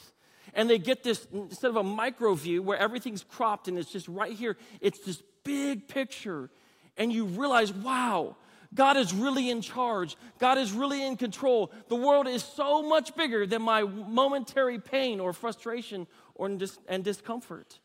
and 0.54 0.68
they 0.68 0.78
get 0.78 1.02
this 1.02 1.26
instead 1.32 1.71
of 1.71 1.76
a 1.76 1.82
micro 1.82 2.35
view 2.35 2.62
where 2.62 2.78
everything's 2.78 3.25
cropped 3.25 3.68
and 3.68 3.78
it's 3.78 3.90
just 3.90 4.09
right 4.09 4.32
here, 4.32 4.56
it's 4.80 4.99
this 5.00 5.23
big 5.44 5.88
picture. 5.88 6.50
And 6.97 7.12
you 7.12 7.25
realize, 7.25 7.73
wow, 7.73 8.37
God 8.75 8.97
is 8.97 9.12
really 9.12 9.50
in 9.50 9.61
charge. 9.61 10.16
God 10.38 10.59
is 10.59 10.73
really 10.73 11.06
in 11.06 11.16
control. 11.16 11.73
The 11.88 11.97
world 11.97 12.26
is 12.26 12.42
so 12.42 12.82
much 12.82 13.14
bigger 13.14 13.47
than 13.47 13.62
my 13.62 13.82
momentary 13.82 14.78
pain 14.78 15.21
or 15.21 15.32
frustration 15.32 16.06
or 16.35 16.49
dis- 16.50 16.78
and 16.88 17.04
discomfort. 17.04 17.80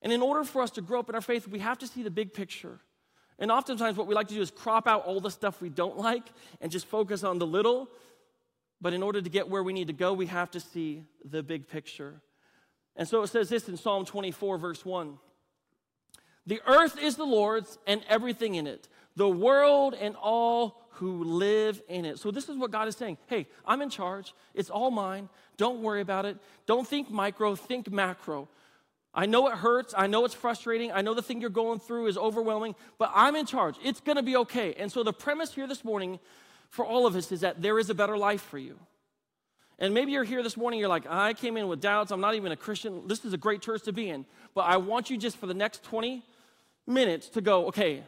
And 0.00 0.12
in 0.12 0.22
order 0.22 0.44
for 0.44 0.62
us 0.62 0.70
to 0.72 0.82
grow 0.82 1.00
up 1.00 1.08
in 1.08 1.14
our 1.14 1.20
faith, 1.20 1.48
we 1.48 1.58
have 1.60 1.78
to 1.78 1.86
see 1.86 2.02
the 2.02 2.10
big 2.10 2.34
picture. 2.34 2.80
And 3.38 3.50
oftentimes, 3.50 3.96
what 3.96 4.06
we 4.06 4.14
like 4.14 4.28
to 4.28 4.34
do 4.34 4.42
is 4.42 4.50
crop 4.50 4.86
out 4.86 5.04
all 5.06 5.20
the 5.20 5.30
stuff 5.30 5.60
we 5.60 5.70
don't 5.70 5.98
like 5.98 6.24
and 6.60 6.70
just 6.70 6.86
focus 6.86 7.24
on 7.24 7.38
the 7.38 7.46
little 7.46 7.88
but 8.84 8.92
in 8.92 9.02
order 9.02 9.22
to 9.22 9.30
get 9.30 9.48
where 9.48 9.62
we 9.62 9.72
need 9.72 9.86
to 9.86 9.94
go, 9.94 10.12
we 10.12 10.26
have 10.26 10.50
to 10.50 10.60
see 10.60 11.04
the 11.24 11.42
big 11.42 11.68
picture. 11.68 12.20
And 12.96 13.08
so 13.08 13.22
it 13.22 13.28
says 13.28 13.48
this 13.48 13.66
in 13.66 13.78
Psalm 13.78 14.04
24, 14.04 14.58
verse 14.58 14.84
1 14.84 15.18
The 16.46 16.60
earth 16.66 17.02
is 17.02 17.16
the 17.16 17.24
Lord's 17.24 17.78
and 17.86 18.02
everything 18.10 18.56
in 18.56 18.66
it, 18.66 18.90
the 19.16 19.26
world 19.26 19.94
and 19.98 20.14
all 20.16 20.86
who 20.96 21.24
live 21.24 21.80
in 21.88 22.04
it. 22.04 22.18
So 22.18 22.30
this 22.30 22.50
is 22.50 22.58
what 22.58 22.72
God 22.72 22.86
is 22.86 22.94
saying 22.94 23.16
Hey, 23.26 23.46
I'm 23.66 23.80
in 23.80 23.88
charge. 23.88 24.34
It's 24.52 24.68
all 24.68 24.90
mine. 24.90 25.30
Don't 25.56 25.80
worry 25.80 26.02
about 26.02 26.26
it. 26.26 26.36
Don't 26.66 26.86
think 26.86 27.10
micro, 27.10 27.54
think 27.56 27.90
macro. 27.90 28.50
I 29.14 29.24
know 29.24 29.48
it 29.48 29.54
hurts. 29.54 29.94
I 29.96 30.08
know 30.08 30.26
it's 30.26 30.34
frustrating. 30.34 30.92
I 30.92 31.00
know 31.00 31.14
the 31.14 31.22
thing 31.22 31.40
you're 31.40 31.48
going 31.48 31.78
through 31.78 32.08
is 32.08 32.18
overwhelming, 32.18 32.74
but 32.98 33.10
I'm 33.14 33.34
in 33.34 33.46
charge. 33.46 33.76
It's 33.82 34.00
going 34.00 34.16
to 34.16 34.22
be 34.22 34.36
okay. 34.36 34.74
And 34.74 34.92
so 34.92 35.02
the 35.02 35.12
premise 35.14 35.54
here 35.54 35.66
this 35.66 35.84
morning 35.84 36.18
for 36.74 36.84
all 36.84 37.06
of 37.06 37.14
us 37.14 37.30
is 37.30 37.42
that 37.42 37.62
there 37.62 37.78
is 37.78 37.88
a 37.88 37.94
better 37.94 38.18
life 38.18 38.42
for 38.42 38.58
you. 38.58 38.76
And 39.78 39.94
maybe 39.94 40.10
you're 40.10 40.24
here 40.24 40.42
this 40.42 40.56
morning, 40.56 40.80
you're 40.80 40.88
like, 40.88 41.06
I 41.08 41.32
came 41.32 41.56
in 41.56 41.68
with 41.68 41.80
doubts, 41.80 42.10
I'm 42.10 42.20
not 42.20 42.34
even 42.34 42.50
a 42.50 42.56
Christian. 42.56 43.06
This 43.06 43.24
is 43.24 43.32
a 43.32 43.36
great 43.36 43.62
church 43.62 43.82
to 43.82 43.92
be 43.92 44.10
in. 44.10 44.26
But 44.56 44.62
I 44.62 44.78
want 44.78 45.08
you 45.08 45.16
just 45.16 45.36
for 45.36 45.46
the 45.46 45.54
next 45.54 45.84
20 45.84 46.24
minutes 46.88 47.28
to 47.28 47.40
go, 47.40 47.66
okay, 47.68 48.02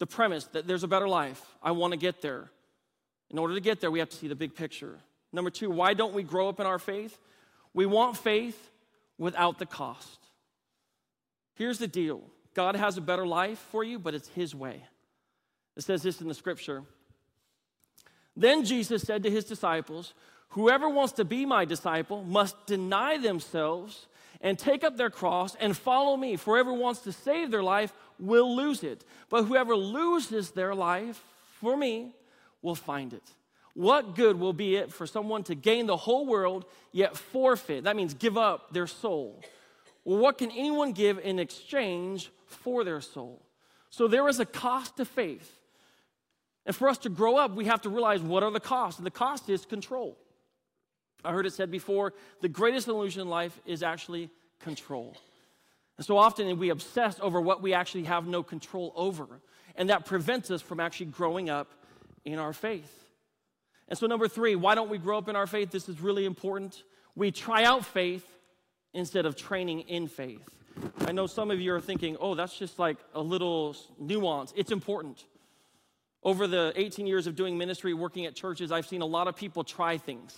the 0.00 0.06
premise 0.06 0.44
that 0.52 0.66
there's 0.66 0.84
a 0.84 0.88
better 0.88 1.08
life. 1.08 1.42
I 1.62 1.70
want 1.70 1.92
to 1.92 1.96
get 1.96 2.20
there. 2.20 2.50
In 3.30 3.38
order 3.38 3.54
to 3.54 3.60
get 3.60 3.80
there, 3.80 3.90
we 3.90 4.00
have 4.00 4.10
to 4.10 4.16
see 4.16 4.28
the 4.28 4.34
big 4.34 4.54
picture. 4.54 4.98
Number 5.32 5.48
two, 5.48 5.70
why 5.70 5.94
don't 5.94 6.12
we 6.12 6.22
grow 6.22 6.50
up 6.50 6.60
in 6.60 6.66
our 6.66 6.78
faith? 6.78 7.18
We 7.72 7.86
want 7.86 8.18
faith 8.18 8.70
without 9.16 9.58
the 9.58 9.66
cost. 9.66 10.18
Here's 11.54 11.78
the 11.78 11.88
deal 11.88 12.20
God 12.52 12.76
has 12.76 12.98
a 12.98 13.00
better 13.00 13.26
life 13.26 13.58
for 13.70 13.82
you, 13.82 13.98
but 13.98 14.12
it's 14.12 14.28
His 14.28 14.54
way. 14.54 14.84
It 15.74 15.84
says 15.84 16.02
this 16.02 16.20
in 16.20 16.28
the 16.28 16.34
scripture 16.34 16.84
then 18.36 18.64
Jesus 18.64 19.02
said 19.02 19.22
to 19.22 19.30
his 19.30 19.44
disciples, 19.44 20.14
Whoever 20.50 20.88
wants 20.88 21.14
to 21.14 21.24
be 21.24 21.46
my 21.46 21.64
disciple 21.64 22.22
must 22.22 22.66
deny 22.66 23.18
themselves 23.18 24.06
and 24.40 24.58
take 24.58 24.84
up 24.84 24.96
their 24.96 25.10
cross 25.10 25.56
and 25.56 25.76
follow 25.76 26.16
me. 26.16 26.36
For 26.36 26.54
whoever 26.54 26.72
wants 26.72 27.00
to 27.00 27.12
save 27.12 27.50
their 27.50 27.62
life 27.62 27.92
will 28.18 28.54
lose 28.54 28.84
it. 28.84 29.04
But 29.28 29.44
whoever 29.44 29.74
loses 29.74 30.50
their 30.50 30.74
life 30.74 31.20
for 31.60 31.76
me 31.76 32.12
will 32.62 32.74
find 32.74 33.12
it. 33.12 33.22
What 33.74 34.14
good 34.14 34.38
will 34.38 34.52
be 34.52 34.76
it 34.76 34.92
for 34.92 35.06
someone 35.06 35.42
to 35.44 35.56
gain 35.56 35.86
the 35.86 35.96
whole 35.96 36.26
world 36.26 36.64
yet 36.92 37.16
forfeit? 37.16 37.84
That 37.84 37.96
means 37.96 38.14
give 38.14 38.38
up 38.38 38.72
their 38.72 38.86
soul. 38.86 39.42
Well, 40.04 40.18
what 40.18 40.38
can 40.38 40.50
anyone 40.52 40.92
give 40.92 41.18
in 41.18 41.38
exchange 41.40 42.30
for 42.46 42.84
their 42.84 43.00
soul? 43.00 43.42
So 43.90 44.06
there 44.06 44.28
is 44.28 44.38
a 44.38 44.46
cost 44.46 44.96
to 44.98 45.04
faith. 45.04 45.58
And 46.66 46.74
for 46.74 46.88
us 46.88 46.98
to 46.98 47.08
grow 47.08 47.36
up, 47.36 47.54
we 47.54 47.66
have 47.66 47.82
to 47.82 47.88
realize 47.88 48.20
what 48.22 48.42
are 48.42 48.50
the 48.50 48.60
costs. 48.60 48.98
And 48.98 49.06
the 49.06 49.10
cost 49.10 49.48
is 49.50 49.66
control. 49.66 50.16
I 51.24 51.32
heard 51.32 51.46
it 51.46 51.52
said 51.52 51.70
before 51.70 52.12
the 52.40 52.48
greatest 52.48 52.88
illusion 52.88 53.22
in 53.22 53.28
life 53.28 53.58
is 53.66 53.82
actually 53.82 54.30
control. 54.60 55.16
And 55.96 56.06
so 56.06 56.16
often 56.16 56.58
we 56.58 56.70
obsess 56.70 57.18
over 57.20 57.40
what 57.40 57.62
we 57.62 57.74
actually 57.74 58.04
have 58.04 58.26
no 58.26 58.42
control 58.42 58.92
over. 58.96 59.26
And 59.76 59.90
that 59.90 60.06
prevents 60.06 60.50
us 60.50 60.62
from 60.62 60.80
actually 60.80 61.06
growing 61.06 61.50
up 61.50 61.70
in 62.24 62.38
our 62.38 62.52
faith. 62.52 63.04
And 63.88 63.98
so, 63.98 64.06
number 64.06 64.28
three, 64.28 64.56
why 64.56 64.74
don't 64.74 64.88
we 64.88 64.98
grow 64.98 65.18
up 65.18 65.28
in 65.28 65.36
our 65.36 65.46
faith? 65.46 65.70
This 65.70 65.88
is 65.88 66.00
really 66.00 66.24
important. 66.24 66.82
We 67.14 67.30
try 67.30 67.64
out 67.64 67.84
faith 67.84 68.26
instead 68.94 69.26
of 69.26 69.36
training 69.36 69.80
in 69.80 70.08
faith. 70.08 70.48
I 71.00 71.12
know 71.12 71.26
some 71.26 71.50
of 71.50 71.60
you 71.60 71.74
are 71.74 71.80
thinking, 71.80 72.16
oh, 72.18 72.34
that's 72.34 72.56
just 72.56 72.78
like 72.78 72.96
a 73.14 73.20
little 73.20 73.76
nuance. 73.98 74.52
It's 74.56 74.72
important. 74.72 75.24
Over 76.24 76.46
the 76.46 76.72
18 76.74 77.06
years 77.06 77.26
of 77.26 77.36
doing 77.36 77.58
ministry, 77.58 77.92
working 77.92 78.24
at 78.24 78.34
churches, 78.34 78.72
I've 78.72 78.86
seen 78.86 79.02
a 79.02 79.06
lot 79.06 79.28
of 79.28 79.36
people 79.36 79.62
try 79.62 79.98
things. 79.98 80.34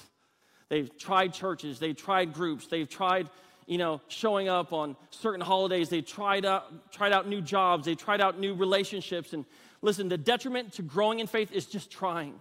They've 0.68 0.90
tried 0.98 1.32
churches, 1.32 1.78
they've 1.78 1.96
tried 1.96 2.32
groups, 2.32 2.66
they've 2.66 2.88
tried, 2.88 3.30
you 3.66 3.78
know, 3.78 4.00
showing 4.08 4.48
up 4.48 4.72
on 4.72 4.96
certain 5.10 5.40
holidays, 5.40 5.88
they've 5.88 6.04
tried 6.04 6.44
out, 6.44 6.90
tried 6.90 7.12
out 7.12 7.28
new 7.28 7.40
jobs, 7.40 7.86
they've 7.86 7.96
tried 7.96 8.20
out 8.20 8.40
new 8.40 8.54
relationships. 8.54 9.32
And 9.32 9.44
listen, 9.80 10.08
the 10.08 10.18
detriment 10.18 10.72
to 10.74 10.82
growing 10.82 11.20
in 11.20 11.28
faith 11.28 11.52
is 11.52 11.66
just 11.66 11.88
trying. 11.88 12.34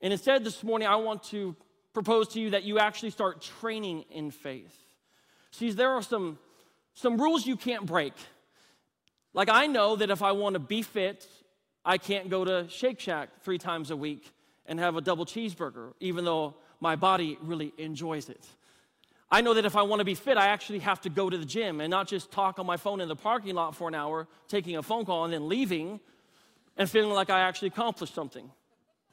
And 0.00 0.12
instead, 0.12 0.44
this 0.44 0.62
morning, 0.62 0.86
I 0.86 0.96
want 0.96 1.24
to 1.24 1.56
propose 1.92 2.28
to 2.28 2.40
you 2.40 2.50
that 2.50 2.62
you 2.62 2.78
actually 2.78 3.10
start 3.10 3.42
training 3.42 4.04
in 4.10 4.30
faith. 4.30 4.76
See, 5.50 5.72
there 5.72 5.90
are 5.90 6.02
some, 6.02 6.38
some 6.94 7.16
rules 7.16 7.46
you 7.46 7.56
can't 7.56 7.84
break. 7.84 8.12
Like, 9.32 9.48
I 9.48 9.66
know 9.66 9.96
that 9.96 10.10
if 10.10 10.22
I 10.22 10.32
want 10.32 10.54
to 10.54 10.60
be 10.60 10.82
fit 10.82 11.26
I 11.84 11.98
can't 11.98 12.30
go 12.30 12.44
to 12.44 12.66
Shake 12.68 13.00
Shack 13.00 13.28
three 13.42 13.58
times 13.58 13.90
a 13.90 13.96
week 13.96 14.32
and 14.66 14.78
have 14.78 14.96
a 14.96 15.00
double 15.00 15.26
cheeseburger, 15.26 15.92
even 16.00 16.24
though 16.24 16.54
my 16.80 16.96
body 16.96 17.38
really 17.42 17.72
enjoys 17.76 18.28
it. 18.28 18.44
I 19.30 19.40
know 19.40 19.54
that 19.54 19.64
if 19.64 19.76
I 19.76 19.82
want 19.82 20.00
to 20.00 20.04
be 20.04 20.14
fit, 20.14 20.36
I 20.36 20.46
actually 20.46 20.78
have 20.80 21.00
to 21.02 21.10
go 21.10 21.28
to 21.28 21.36
the 21.36 21.44
gym 21.44 21.80
and 21.80 21.90
not 21.90 22.06
just 22.06 22.30
talk 22.30 22.58
on 22.58 22.66
my 22.66 22.76
phone 22.76 23.00
in 23.00 23.08
the 23.08 23.16
parking 23.16 23.54
lot 23.54 23.74
for 23.74 23.88
an 23.88 23.94
hour, 23.94 24.28
taking 24.48 24.76
a 24.76 24.82
phone 24.82 25.04
call, 25.04 25.24
and 25.24 25.32
then 25.32 25.48
leaving 25.48 26.00
and 26.76 26.88
feeling 26.88 27.10
like 27.10 27.30
I 27.30 27.40
actually 27.40 27.68
accomplished 27.68 28.14
something. 28.14 28.50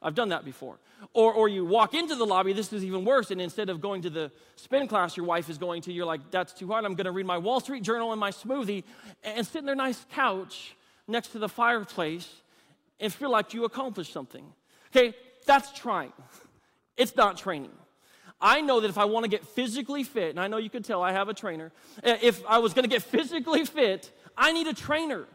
I've 0.02 0.16
done 0.16 0.30
that 0.30 0.46
before. 0.46 0.80
Or, 1.14 1.34
or 1.34 1.48
you 1.48 1.66
walk 1.66 1.94
into 1.94 2.16
the 2.16 2.26
lobby, 2.26 2.54
this 2.54 2.74
is 2.74 2.84
even 2.84 3.06
worse, 3.06 3.32
and 3.32 3.42
instead 3.42 3.70
of 3.70 3.82
going 3.82 4.02
to 4.04 4.10
the 4.10 4.32
spin 4.56 4.88
class 4.88 5.16
your 5.16 5.26
wife 5.26 5.50
is 5.50 5.58
going 5.58 5.82
to, 5.84 5.94
you're 5.94 6.06
like, 6.06 6.32
that's 6.32 6.54
too 6.54 6.68
hard. 6.68 6.86
I'm 6.86 6.96
going 6.96 7.06
to 7.06 7.12
read 7.12 7.26
my 7.26 7.38
Wall 7.38 7.60
Street 7.60 7.84
Journal 7.84 8.12
and 8.12 8.20
my 8.20 8.32
smoothie 8.32 8.84
and 9.24 9.46
sit 9.46 9.60
in 9.60 9.66
their 9.66 9.76
nice 9.76 10.06
couch 10.12 10.76
next 11.08 11.30
to 11.30 11.40
the 11.40 11.50
fireplace 11.50 12.42
and 13.02 13.12
feel 13.12 13.32
like 13.32 13.54
you 13.54 13.66
accomplished 13.66 14.14
something. 14.14 14.46
Okay, 14.96 15.16
that's 15.46 15.72
trying. 15.72 16.14
It's 16.98 17.16
not 17.16 17.38
training. 17.38 17.72
I 18.40 18.62
know 18.62 18.82
that 18.82 18.90
if 18.90 18.98
I 18.98 19.06
want 19.06 19.24
to 19.24 19.30
get 19.30 19.46
physically 19.46 20.04
fit, 20.04 20.32
and 20.32 20.40
I 20.40 20.48
know 20.48 20.58
you 20.58 20.70
can 20.70 20.84
tell 20.84 21.02
I 21.02 21.14
have 21.14 21.30
a 21.30 21.34
trainer, 21.34 21.72
eh, 22.04 22.18
if 22.22 22.46
I 22.46 22.60
was 22.60 22.74
going 22.74 22.84
to 22.84 22.90
get 22.90 23.02
physically 23.16 23.66
fit, 23.66 24.12
I 24.38 24.52
need 24.52 24.68
a 24.68 24.74
trainer. 24.74 25.26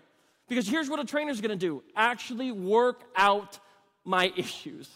Because 0.48 0.68
here's 0.68 0.88
what 0.88 1.00
a 1.00 1.04
trainer 1.04 1.30
is 1.30 1.40
going 1.40 1.58
to 1.58 1.66
do 1.66 1.82
actually 1.96 2.52
work 2.52 3.02
out 3.16 3.58
my 4.04 4.32
issues. 4.36 4.88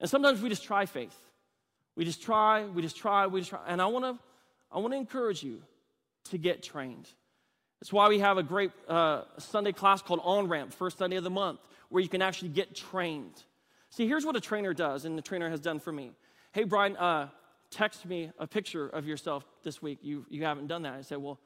And 0.00 0.10
sometimes 0.10 0.40
we 0.40 0.48
just 0.48 0.64
try 0.64 0.86
faith. 0.86 1.16
We 1.96 2.04
just 2.04 2.22
try, 2.22 2.64
we 2.64 2.82
just 2.82 2.96
try, 2.96 3.26
we 3.26 3.40
just 3.40 3.50
try. 3.50 3.60
And 3.66 3.80
I 3.80 3.86
want 3.86 4.04
to 4.04 4.18
I 4.72 4.78
want 4.78 4.92
to 4.92 4.98
encourage 4.98 5.42
you 5.42 5.62
to 6.30 6.38
get 6.38 6.62
trained. 6.62 7.08
That's 7.80 7.92
why 7.92 8.08
we 8.08 8.18
have 8.20 8.38
a 8.38 8.42
great 8.42 8.70
uh, 8.88 9.22
Sunday 9.38 9.72
class 9.72 10.02
called 10.02 10.20
On 10.24 10.48
Ramp, 10.48 10.72
first 10.72 10.98
Sunday 10.98 11.16
of 11.16 11.24
the 11.24 11.30
month, 11.30 11.60
where 11.88 12.02
you 12.02 12.08
can 12.08 12.22
actually 12.22 12.48
get 12.48 12.74
trained. 12.74 13.42
See, 13.90 14.06
here's 14.06 14.24
what 14.24 14.36
a 14.36 14.40
trainer 14.40 14.74
does, 14.74 15.04
and 15.04 15.16
the 15.16 15.22
trainer 15.22 15.50
has 15.50 15.60
done 15.60 15.78
for 15.78 15.92
me. 15.92 16.12
Hey, 16.52 16.64
Bryan, 16.64 16.96
uh, 16.96 17.28
text 17.70 18.06
me 18.06 18.30
a 18.38 18.46
picture 18.46 18.88
of 18.88 19.06
yourself 19.06 19.44
this 19.62 19.82
week. 19.82 19.98
You, 20.02 20.24
you 20.30 20.44
haven't 20.44 20.68
done 20.68 20.82
that. 20.82 20.94
I 20.94 21.02
said, 21.02 21.18
Well, 21.18 21.38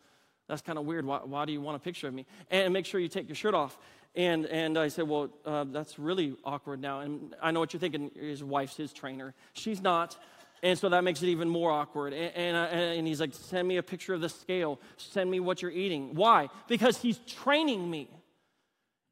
that's 0.49 0.63
kind 0.63 0.79
of 0.79 0.85
weird. 0.85 1.05
Why, 1.05 1.19
why, 1.25 1.45
do 1.45 1.53
you 1.53 1.61
want 1.61 1.77
a 1.77 1.81
picture 1.81 2.09
of 2.09 2.15
me? 2.15 2.27
And 2.51 2.73
make 2.73 2.87
sure 2.87 3.01
you 3.01 3.09
take 3.09 3.29
your 3.29 3.37
shirt 3.37 3.55
off. 3.55 3.77
And, 4.15 4.47
and 4.47 4.77
I 4.79 4.89
said, 4.89 5.09
Well, 5.09 5.31
uh, 5.45 5.65
that's 5.65 5.99
really 5.99 6.37
awkward 6.45 6.81
now. 6.81 7.01
And 7.01 7.35
I 7.43 7.51
know 7.51 7.61
what 7.61 7.73
you're 7.73 7.81
thinking. 7.81 8.11
His 8.15 8.43
wife's 8.43 8.77
his 8.77 8.93
trainer. 8.93 9.35
She's 9.53 9.81
not. 9.81 10.17
And 10.63 10.79
so 10.79 10.89
that 10.91 11.05
makes 11.05 11.23
it 11.23 11.29
even 11.29 11.49
more 11.49 11.71
awkward. 11.71 12.13
And, 12.13 12.35
and, 12.35 12.57
uh, 12.57 12.61
and, 12.61 13.07
he's 13.07 13.21
like, 13.21 13.33
Send 13.33 13.67
me 13.67 13.79
a 13.79 13.83
picture 13.83 14.15
of 14.15 14.21
the 14.21 14.29
scale. 14.29 14.79
Send 14.97 15.31
me 15.31 15.41
what 15.41 15.63
you're 15.63 15.71
eating. 15.71 16.15
Why? 16.15 16.49
Because 16.69 16.99
he's 16.99 17.19
training 17.19 17.91
me. 17.91 18.09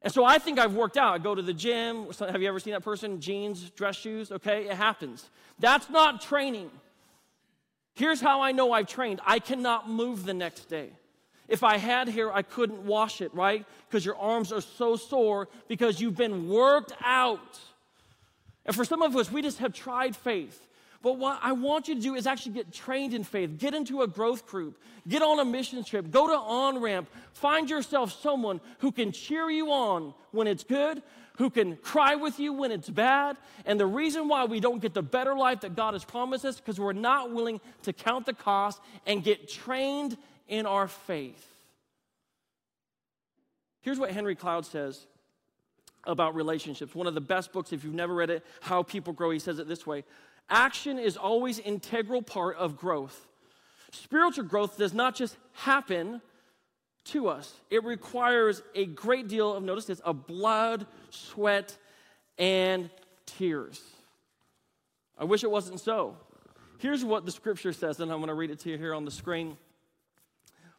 And 0.01 0.13
so 0.13 0.23
I 0.23 0.37
think 0.37 0.59
I've 0.59 0.75
worked 0.75 0.95
out. 0.95 1.13
I 1.13 1.17
go 1.17 1.35
to 1.35 1.41
the 1.41 1.53
gym. 1.53 2.07
Have 2.19 2.41
you 2.41 2.47
ever 2.47 2.59
seen 2.59 2.73
that 2.73 2.83
person? 2.83 3.19
Jeans, 3.19 3.69
dress 3.71 3.97
shoes? 3.97 4.31
Okay, 4.31 4.67
it 4.67 4.75
happens. 4.75 5.29
That's 5.59 5.89
not 5.89 6.21
training. 6.21 6.69
Here's 7.95 8.21
how 8.21 8.41
I 8.41 8.53
know 8.53 8.71
I've 8.71 8.87
trained 8.87 9.19
I 9.25 9.39
cannot 9.39 9.89
move 9.89 10.25
the 10.25 10.33
next 10.33 10.69
day. 10.69 10.91
If 11.49 11.63
I 11.63 11.77
had 11.77 12.07
hair, 12.07 12.33
I 12.33 12.43
couldn't 12.43 12.85
wash 12.85 13.21
it, 13.21 13.33
right? 13.33 13.65
Because 13.89 14.05
your 14.05 14.15
arms 14.15 14.53
are 14.53 14.61
so 14.61 14.95
sore 14.95 15.49
because 15.67 15.99
you've 15.99 16.15
been 16.15 16.47
worked 16.47 16.93
out. 17.03 17.59
And 18.65 18.75
for 18.75 18.85
some 18.85 19.01
of 19.01 19.15
us, 19.15 19.31
we 19.31 19.41
just 19.41 19.57
have 19.57 19.73
tried 19.73 20.15
faith. 20.15 20.67
But 21.01 21.17
what 21.17 21.39
I 21.41 21.53
want 21.53 21.87
you 21.87 21.95
to 21.95 22.01
do 22.01 22.15
is 22.15 22.27
actually 22.27 22.53
get 22.53 22.73
trained 22.73 23.13
in 23.13 23.23
faith, 23.23 23.57
get 23.57 23.73
into 23.73 24.01
a 24.01 24.07
growth 24.07 24.45
group, 24.45 24.81
get 25.07 25.21
on 25.21 25.39
a 25.39 25.45
mission 25.45 25.83
trip, 25.83 26.11
go 26.11 26.27
to 26.27 26.33
on 26.33 26.81
ramp, 26.81 27.09
find 27.33 27.69
yourself 27.69 28.11
someone 28.21 28.59
who 28.79 28.91
can 28.91 29.13
cheer 29.13 29.49
you 29.49 29.71
on 29.71 30.13
when 30.31 30.45
it's 30.45 30.65
good, 30.65 31.01
who 31.37 31.49
can 31.49 31.77
cry 31.77 32.15
with 32.15 32.37
you 32.37 32.51
when 32.51 32.71
it's 32.71 32.89
bad. 32.89 33.37
And 33.65 33.79
the 33.79 33.85
reason 33.85 34.27
why 34.27 34.43
we 34.43 34.59
don't 34.59 34.81
get 34.81 34.93
the 34.93 35.01
better 35.01 35.33
life 35.33 35.61
that 35.61 35.73
God 35.73 35.93
has 35.93 36.03
promised 36.03 36.43
us 36.43 36.57
because 36.57 36.79
we're 36.79 36.91
not 36.91 37.31
willing 37.31 37.61
to 37.83 37.93
count 37.93 38.25
the 38.25 38.33
cost 38.33 38.81
and 39.07 39.23
get 39.23 39.47
trained 39.47 40.17
in 40.49 40.65
our 40.65 40.89
faith. 40.89 41.45
Here's 43.81 43.99
what 43.99 44.11
Henry 44.11 44.35
Cloud 44.35 44.65
says 44.65 45.05
about 46.03 46.35
relationships. 46.35 46.93
One 46.93 47.07
of 47.07 47.13
the 47.13 47.21
best 47.21 47.53
books, 47.53 47.71
if 47.71 47.85
you've 47.85 47.93
never 47.93 48.13
read 48.13 48.29
it, 48.29 48.45
How 48.59 48.83
People 48.83 49.13
Grow, 49.13 49.29
he 49.29 49.39
says 49.39 49.59
it 49.59 49.67
this 49.69 49.87
way 49.87 50.03
Action 50.49 50.97
is 50.97 51.15
always 51.17 51.59
integral 51.59 52.21
part 52.21 52.57
of 52.57 52.77
growth. 52.77 53.27
Spiritual 53.91 54.45
growth 54.45 54.77
does 54.77 54.93
not 54.93 55.15
just 55.15 55.37
happen 55.53 56.21
to 57.05 57.27
us. 57.27 57.53
It 57.69 57.83
requires 57.83 58.61
a 58.75 58.85
great 58.85 59.27
deal 59.27 59.53
of, 59.53 59.63
notice 59.63 59.85
this, 59.85 59.99
of 59.99 60.27
blood, 60.27 60.85
sweat, 61.09 61.77
and 62.37 62.89
tears. 63.25 63.81
I 65.17 65.23
wish 65.25 65.43
it 65.43 65.51
wasn't 65.51 65.79
so. 65.79 66.17
Here's 66.77 67.03
what 67.03 67.25
the 67.25 67.31
scripture 67.31 67.73
says, 67.73 67.99
and 67.99 68.11
I'm 68.11 68.19
going 68.19 68.29
to 68.29 68.33
read 68.33 68.51
it 68.51 68.59
to 68.59 68.69
you 68.69 68.77
here 68.77 68.93
on 68.93 69.05
the 69.05 69.11
screen. 69.11 69.57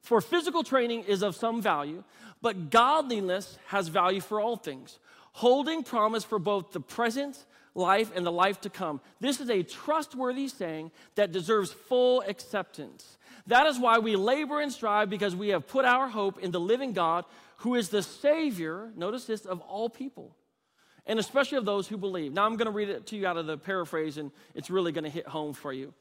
For 0.00 0.20
physical 0.20 0.62
training 0.62 1.04
is 1.04 1.22
of 1.22 1.36
some 1.36 1.60
value, 1.60 2.04
but 2.40 2.70
godliness 2.70 3.58
has 3.66 3.88
value 3.88 4.20
for 4.20 4.40
all 4.40 4.56
things, 4.56 4.98
holding 5.32 5.82
promise 5.82 6.24
for 6.24 6.38
both 6.38 6.72
the 6.72 6.80
present 6.80 7.44
life 7.74 8.10
and 8.14 8.26
the 8.26 8.32
life 8.32 8.60
to 8.62 8.70
come. 8.70 9.00
This 9.20 9.40
is 9.40 9.50
a 9.50 9.62
trustworthy 9.62 10.48
saying 10.48 10.90
that 11.14 11.32
deserves 11.32 11.72
full 11.72 12.22
acceptance. 12.22 13.18
That 13.46 13.66
is 13.66 13.78
why 13.78 13.98
we 13.98 14.16
labor 14.16 14.60
and 14.60 14.72
strive 14.72 15.10
because 15.10 15.34
we 15.34 15.48
have 15.48 15.66
put 15.66 15.84
our 15.84 16.08
hope 16.08 16.38
in 16.38 16.50
the 16.50 16.60
living 16.60 16.92
God 16.92 17.24
who 17.58 17.74
is 17.74 17.90
the 17.90 18.02
Savior, 18.02 18.90
notice 18.96 19.26
this, 19.26 19.44
of 19.44 19.60
all 19.60 19.90
people, 19.90 20.34
and 21.06 21.18
especially 21.18 21.58
of 21.58 21.66
those 21.66 21.86
who 21.86 21.98
believe. 21.98 22.32
Now 22.32 22.46
I'm 22.46 22.56
going 22.56 22.66
to 22.66 22.72
read 22.72 22.88
it 22.88 23.06
to 23.08 23.16
you 23.16 23.26
out 23.26 23.36
of 23.36 23.46
the 23.46 23.58
paraphrase, 23.58 24.16
and 24.16 24.30
it's 24.54 24.70
really 24.70 24.92
going 24.92 25.04
to 25.04 25.10
hit 25.10 25.26
home 25.26 25.52
for 25.52 25.72
you. 25.72 25.92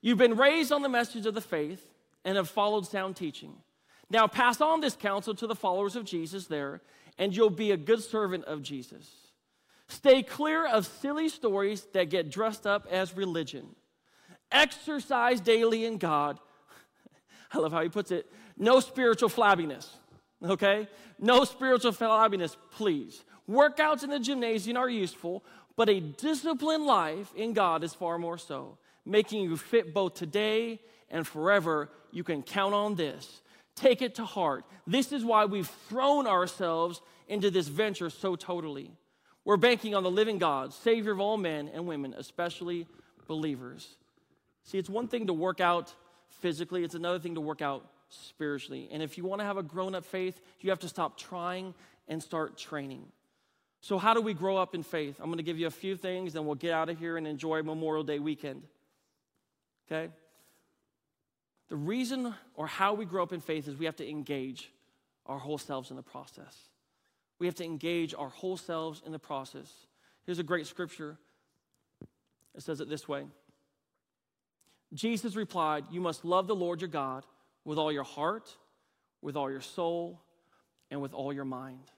You've 0.00 0.18
been 0.18 0.36
raised 0.36 0.70
on 0.70 0.82
the 0.82 0.88
message 0.88 1.26
of 1.26 1.34
the 1.34 1.40
faith 1.40 1.84
and 2.24 2.36
have 2.36 2.48
followed 2.48 2.86
sound 2.86 3.16
teaching. 3.16 3.54
Now 4.08 4.26
pass 4.26 4.60
on 4.60 4.80
this 4.80 4.94
counsel 4.94 5.34
to 5.34 5.46
the 5.46 5.56
followers 5.56 5.96
of 5.96 6.04
Jesus 6.04 6.46
there, 6.46 6.80
and 7.18 7.36
you'll 7.36 7.50
be 7.50 7.72
a 7.72 7.76
good 7.76 8.02
servant 8.02 8.44
of 8.44 8.62
Jesus. 8.62 9.10
Stay 9.88 10.22
clear 10.22 10.66
of 10.66 10.86
silly 10.86 11.28
stories 11.28 11.86
that 11.94 12.10
get 12.10 12.30
dressed 12.30 12.66
up 12.66 12.86
as 12.90 13.16
religion. 13.16 13.74
Exercise 14.52 15.40
daily 15.40 15.84
in 15.84 15.98
God. 15.98 16.38
I 17.52 17.58
love 17.58 17.72
how 17.72 17.82
he 17.82 17.88
puts 17.88 18.10
it. 18.10 18.30
No 18.56 18.80
spiritual 18.80 19.30
flabbiness, 19.30 19.88
okay? 20.44 20.88
No 21.18 21.44
spiritual 21.44 21.92
flabbiness, 21.92 22.56
please. 22.70 23.24
Workouts 23.48 24.04
in 24.04 24.10
the 24.10 24.18
gymnasium 24.18 24.76
are 24.76 24.90
useful, 24.90 25.42
but 25.74 25.88
a 25.88 26.00
disciplined 26.00 26.84
life 26.84 27.32
in 27.34 27.54
God 27.54 27.82
is 27.82 27.94
far 27.94 28.18
more 28.18 28.36
so, 28.36 28.78
making 29.06 29.42
you 29.42 29.56
fit 29.56 29.94
both 29.94 30.14
today 30.14 30.80
and 31.08 31.26
forever. 31.26 31.90
You 32.10 32.24
can 32.24 32.42
count 32.42 32.74
on 32.74 32.94
this. 32.94 33.42
Take 33.74 34.02
it 34.02 34.16
to 34.16 34.24
heart. 34.24 34.64
This 34.86 35.12
is 35.12 35.24
why 35.24 35.46
we've 35.46 35.70
thrown 35.88 36.26
ourselves 36.26 37.00
into 37.26 37.50
this 37.50 37.68
venture 37.68 38.10
so 38.10 38.36
totally. 38.36 38.90
We're 39.48 39.56
banking 39.56 39.94
on 39.94 40.02
the 40.02 40.10
living 40.10 40.36
God, 40.36 40.74
Savior 40.74 41.10
of 41.10 41.20
all 41.20 41.38
men 41.38 41.70
and 41.72 41.86
women, 41.86 42.14
especially 42.18 42.86
believers. 43.26 43.96
See, 44.64 44.76
it's 44.76 44.90
one 44.90 45.08
thing 45.08 45.28
to 45.28 45.32
work 45.32 45.58
out 45.58 45.90
physically, 46.28 46.84
it's 46.84 46.94
another 46.94 47.18
thing 47.18 47.34
to 47.34 47.40
work 47.40 47.62
out 47.62 47.88
spiritually. 48.10 48.90
And 48.92 49.02
if 49.02 49.16
you 49.16 49.24
want 49.24 49.40
to 49.40 49.46
have 49.46 49.56
a 49.56 49.62
grown 49.62 49.94
up 49.94 50.04
faith, 50.04 50.38
you 50.60 50.68
have 50.68 50.80
to 50.80 50.88
stop 50.88 51.16
trying 51.16 51.72
and 52.08 52.22
start 52.22 52.58
training. 52.58 53.06
So, 53.80 53.96
how 53.96 54.12
do 54.12 54.20
we 54.20 54.34
grow 54.34 54.58
up 54.58 54.74
in 54.74 54.82
faith? 54.82 55.18
I'm 55.18 55.28
going 55.28 55.38
to 55.38 55.42
give 55.42 55.58
you 55.58 55.66
a 55.66 55.70
few 55.70 55.96
things, 55.96 56.34
then 56.34 56.44
we'll 56.44 56.54
get 56.54 56.74
out 56.74 56.90
of 56.90 56.98
here 56.98 57.16
and 57.16 57.26
enjoy 57.26 57.62
Memorial 57.62 58.04
Day 58.04 58.18
weekend. 58.18 58.64
Okay? 59.90 60.12
The 61.70 61.76
reason 61.76 62.34
or 62.54 62.66
how 62.66 62.92
we 62.92 63.06
grow 63.06 63.22
up 63.22 63.32
in 63.32 63.40
faith 63.40 63.66
is 63.66 63.76
we 63.76 63.86
have 63.86 63.96
to 63.96 64.06
engage 64.06 64.70
our 65.24 65.38
whole 65.38 65.56
selves 65.56 65.88
in 65.88 65.96
the 65.96 66.02
process. 66.02 66.54
We 67.38 67.46
have 67.46 67.54
to 67.56 67.64
engage 67.64 68.14
our 68.14 68.28
whole 68.28 68.56
selves 68.56 69.02
in 69.04 69.12
the 69.12 69.18
process. 69.18 69.72
Here's 70.26 70.38
a 70.38 70.44
great 70.44 70.66
scripture. 70.66 71.18
It 72.54 72.62
says 72.62 72.80
it 72.80 72.88
this 72.88 73.08
way 73.08 73.26
Jesus 74.92 75.36
replied, 75.36 75.84
You 75.90 76.00
must 76.00 76.24
love 76.24 76.46
the 76.46 76.56
Lord 76.56 76.80
your 76.80 76.88
God 76.88 77.24
with 77.64 77.78
all 77.78 77.92
your 77.92 78.04
heart, 78.04 78.56
with 79.22 79.36
all 79.36 79.50
your 79.50 79.60
soul, 79.60 80.20
and 80.90 81.00
with 81.00 81.12
all 81.12 81.32
your 81.32 81.44
mind. 81.44 81.90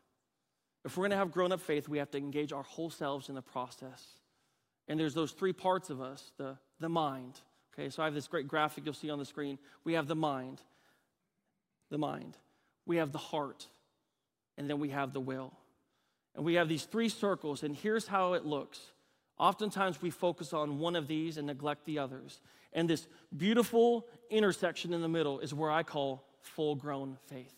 If 0.85 0.97
we're 0.97 1.03
going 1.03 1.11
to 1.13 1.17
have 1.17 1.33
grown 1.33 1.53
up 1.53 1.61
faith, 1.61 1.89
we 1.89 1.99
have 1.99 2.11
to 2.13 2.19
engage 2.19 2.53
our 2.53 2.63
whole 2.63 2.91
selves 2.91 3.29
in 3.29 3.35
the 3.35 3.43
process. 3.43 4.05
And 4.89 4.99
there's 4.99 5.15
those 5.15 5.33
three 5.33 5.53
parts 5.53 5.91
of 5.91 6.01
us 6.01 6.33
the, 6.39 6.57
the 6.81 6.89
mind. 6.89 7.41
Okay, 7.75 7.91
so 7.91 8.03
I 8.03 8.07
have 8.07 8.15
this 8.15 8.27
great 8.27 8.49
graphic 8.49 8.85
you'll 8.85 8.95
see 8.95 9.11
on 9.11 9.19
the 9.19 9.25
screen. 9.25 9.59
We 9.85 9.93
have 9.93 10.09
the 10.09 10.17
mind, 10.17 10.61
the 11.91 11.99
mind. 11.99 12.37
We 12.87 12.97
have 12.97 13.13
the 13.13 13.19
heart, 13.19 13.67
and 14.61 14.69
then 14.69 14.79
we 14.79 14.91
have 14.91 15.15
the 15.15 15.21
will. 15.21 15.55
And 16.35 16.45
we 16.45 16.55
have 16.55 16.69
these 16.69 16.85
three 16.85 17.09
circles, 17.09 17.63
and 17.63 17.75
here's 17.75 18.07
how 18.07 18.35
it 18.35 18.45
looks. 18.45 18.79
Oftentimes 19.39 20.03
we 20.03 20.11
focus 20.11 20.53
on 20.53 20.79
one 20.79 20.97
of 20.97 21.09
these 21.09 21.39
and 21.39 21.47
neglect 21.47 21.87
the 21.87 21.99
others. 21.99 22.43
And 22.75 22.89
this 22.89 23.09
beautiful 23.35 24.07
intersection 24.29 24.93
in 24.93 25.01
the 25.01 25.09
middle 25.09 25.41
is 25.41 25.55
where 25.55 25.71
I 25.71 25.83
call 25.83 26.27
full 26.43 26.75
grown 26.75 27.17
faith. 27.29 27.55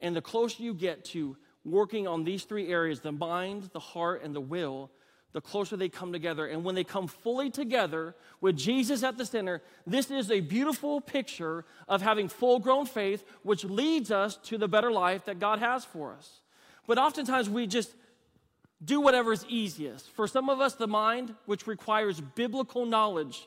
And 0.00 0.14
the 0.14 0.22
closer 0.22 0.62
you 0.62 0.72
get 0.72 1.04
to 1.06 1.36
working 1.64 2.06
on 2.06 2.22
these 2.22 2.44
three 2.44 2.68
areas 2.68 3.00
the 3.00 3.10
mind, 3.10 3.70
the 3.72 3.80
heart, 3.80 4.22
and 4.22 4.32
the 4.32 4.40
will 4.40 4.92
the 5.32 5.40
closer 5.40 5.76
they 5.76 5.88
come 5.88 6.12
together. 6.12 6.46
And 6.46 6.64
when 6.64 6.74
they 6.74 6.84
come 6.84 7.06
fully 7.06 7.50
together 7.50 8.14
with 8.40 8.56
Jesus 8.56 9.02
at 9.02 9.16
the 9.16 9.24
center, 9.24 9.62
this 9.86 10.10
is 10.10 10.30
a 10.30 10.40
beautiful 10.40 11.00
picture 11.00 11.64
of 11.88 12.02
having 12.02 12.28
full 12.28 12.58
grown 12.58 12.86
faith, 12.86 13.24
which 13.42 13.64
leads 13.64 14.10
us 14.10 14.36
to 14.44 14.58
the 14.58 14.68
better 14.68 14.90
life 14.90 15.24
that 15.26 15.38
God 15.38 15.60
has 15.60 15.84
for 15.84 16.12
us. 16.12 16.40
But 16.86 16.98
oftentimes 16.98 17.48
we 17.48 17.66
just 17.66 17.94
do 18.84 19.00
whatever 19.00 19.32
is 19.32 19.44
easiest. 19.48 20.10
For 20.10 20.26
some 20.26 20.48
of 20.48 20.60
us, 20.60 20.74
the 20.74 20.88
mind, 20.88 21.34
which 21.46 21.66
requires 21.66 22.20
biblical 22.20 22.86
knowledge 22.86 23.46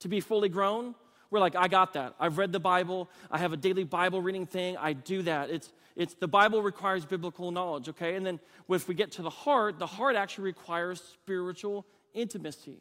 to 0.00 0.08
be 0.08 0.20
fully 0.20 0.48
grown, 0.48 0.94
we're 1.30 1.40
like, 1.40 1.56
I 1.56 1.66
got 1.66 1.94
that. 1.94 2.14
I've 2.20 2.38
read 2.38 2.52
the 2.52 2.60
Bible. 2.60 3.10
I 3.30 3.38
have 3.38 3.52
a 3.52 3.56
daily 3.56 3.82
Bible 3.82 4.22
reading 4.22 4.46
thing. 4.46 4.76
I 4.76 4.92
do 4.92 5.22
that. 5.22 5.50
It's, 5.50 5.72
it's 5.96 6.14
the 6.14 6.28
Bible 6.28 6.60
requires 6.62 7.04
biblical 7.04 7.50
knowledge, 7.50 7.88
okay? 7.90 8.16
And 8.16 8.26
then 8.26 8.40
if 8.68 8.88
we 8.88 8.94
get 8.94 9.12
to 9.12 9.22
the 9.22 9.30
heart, 9.30 9.78
the 9.78 9.86
heart 9.86 10.16
actually 10.16 10.44
requires 10.44 11.00
spiritual 11.00 11.86
intimacy. 12.14 12.78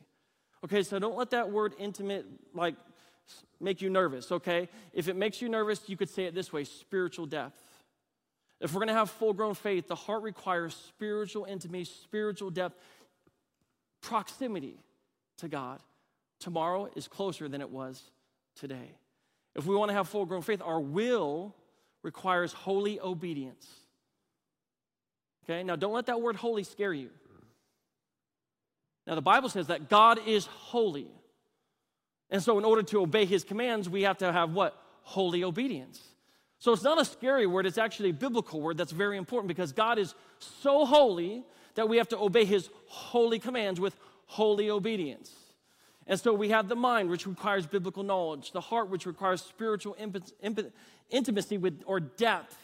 Okay, 0.63 0.82
so 0.82 0.97
don't 0.97 1.17
let 1.17 1.32
that 1.32 1.52
word 1.52 1.73
intimate 1.78 2.26
like 2.54 2.76
make 3.60 3.82
you 3.82 3.89
nervous, 3.89 4.32
okay? 4.32 4.67
If 4.93 5.08
it 5.08 5.15
makes 5.15 5.41
you 5.41 5.49
nervous, 5.49 5.82
you 5.88 5.97
could 5.97 6.10
say 6.10 6.26
it 6.26 6.34
this 6.34 6.52
way 6.52 6.63
spiritual 6.63 7.26
depth. 7.26 7.62
If 8.60 8.73
we're 8.73 8.80
gonna 8.80 8.93
have 8.93 9.12
full 9.12 9.34
grown 9.34 9.54
faith, 9.54 9.88
the 9.88 9.95
heart 9.95 10.23
requires 10.23 10.73
spiritual 10.73 11.45
intimacy, 11.45 11.91
spiritual 12.04 12.49
depth, 12.49 12.80
proximity 14.02 14.80
to 15.38 15.47
God. 15.47 15.82
Tomorrow 16.39 16.89
is 16.95 17.08
closer 17.08 17.47
than 17.47 17.62
it 17.62 17.69
was 17.69 18.02
today. 18.56 18.95
If 19.54 19.65
we 19.65 19.76
wanna 19.76 19.93
have 19.93 20.08
full 20.08 20.26
grown 20.26 20.41
faith, 20.41 20.62
our 20.63 20.80
will 20.80 21.54
requires 22.03 22.53
holy 22.53 22.99
obedience. 22.99 23.67
Okay, 25.45 25.63
now 25.63 25.75
don't 25.75 25.93
let 25.93 26.05
that 26.05 26.21
word 26.21 26.35
holy 26.35 26.63
scare 26.63 26.93
you. 26.93 27.09
Now, 29.05 29.15
the 29.15 29.21
Bible 29.21 29.49
says 29.49 29.67
that 29.67 29.89
God 29.89 30.19
is 30.25 30.45
holy. 30.45 31.07
And 32.29 32.41
so, 32.41 32.57
in 32.57 32.65
order 32.65 32.83
to 32.83 33.01
obey 33.01 33.25
his 33.25 33.43
commands, 33.43 33.89
we 33.89 34.03
have 34.03 34.17
to 34.19 34.31
have 34.31 34.53
what? 34.53 34.77
Holy 35.01 35.43
obedience. 35.43 36.01
So, 36.59 36.71
it's 36.71 36.83
not 36.83 36.99
a 36.99 37.05
scary 37.05 37.45
word, 37.45 37.65
it's 37.65 37.77
actually 37.77 38.11
a 38.11 38.13
biblical 38.13 38.61
word 38.61 38.77
that's 38.77 38.93
very 38.93 39.17
important 39.17 39.49
because 39.49 39.73
God 39.73 39.99
is 39.99 40.15
so 40.39 40.85
holy 40.85 41.43
that 41.75 41.89
we 41.89 41.97
have 41.97 42.07
to 42.09 42.17
obey 42.17 42.45
his 42.45 42.69
holy 42.87 43.39
commands 43.39 43.79
with 43.79 43.95
holy 44.25 44.69
obedience. 44.69 45.31
And 46.05 46.19
so, 46.19 46.33
we 46.33 46.49
have 46.49 46.67
the 46.67 46.75
mind, 46.75 47.09
which 47.09 47.25
requires 47.25 47.65
biblical 47.65 48.03
knowledge, 48.03 48.51
the 48.51 48.61
heart, 48.61 48.89
which 48.89 49.05
requires 49.05 49.41
spiritual 49.41 49.95
intimacy 51.09 51.57
with, 51.57 51.81
or 51.85 51.99
depth, 51.99 52.57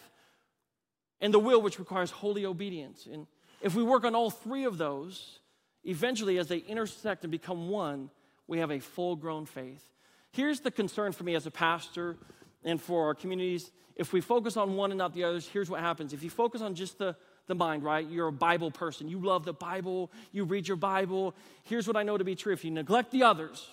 and 1.22 1.34
the 1.34 1.40
will, 1.40 1.62
which 1.62 1.80
requires 1.80 2.12
holy 2.12 2.46
obedience. 2.46 3.08
And 3.12 3.28
if 3.62 3.76
we 3.76 3.84
work 3.84 4.04
on 4.04 4.16
all 4.16 4.30
three 4.30 4.66
of 4.66 4.78
those, 4.78 5.40
eventually, 5.84 6.38
as 6.38 6.48
they 6.48 6.58
intersect 6.58 7.24
and 7.24 7.32
become 7.32 7.70
one, 7.70 8.10
we 8.48 8.60
have 8.60 8.72
a 8.72 8.80
full 8.80 9.16
grown 9.16 9.46
faith. 9.46 9.84
Here's 10.32 10.60
the 10.60 10.72
concern 10.72 11.12
for 11.12 11.24
me 11.24 11.36
as 11.36 11.46
a 11.46 11.52
pastor 11.52 12.18
and 12.64 12.82
for 12.82 13.06
our 13.06 13.16
communities. 13.16 13.72
If 13.96 14.14
we 14.14 14.22
focus 14.22 14.58
on 14.58 14.76
one 14.76 14.92
and 14.92 14.98
not 14.98 15.14
the 15.14 15.24
others, 15.24 15.48
here's 15.48 15.70
what 15.70 15.82
happens. 15.82 16.14
If 16.14 16.24
you 16.24 16.30
focus 16.30 16.62
on 16.62 16.76
just 16.76 16.98
the, 16.98 17.16
the 17.48 17.56
mind, 17.56 17.84
right? 17.84 18.08
You're 18.08 18.28
a 18.28 18.34
Bible 18.34 18.72
person. 18.72 19.10
You 19.10 19.20
love 19.20 19.46
the 19.46 19.54
Bible. 19.54 20.12
You 20.32 20.46
read 20.46 20.68
your 20.68 20.78
Bible. 20.78 21.36
Here's 21.64 21.88
what 21.88 21.98
I 21.98 22.04
know 22.04 22.18
to 22.18 22.24
be 22.24 22.36
true. 22.36 22.54
If 22.54 22.64
you 22.64 22.72
neglect 22.72 23.12
the 23.12 23.24
others, 23.24 23.68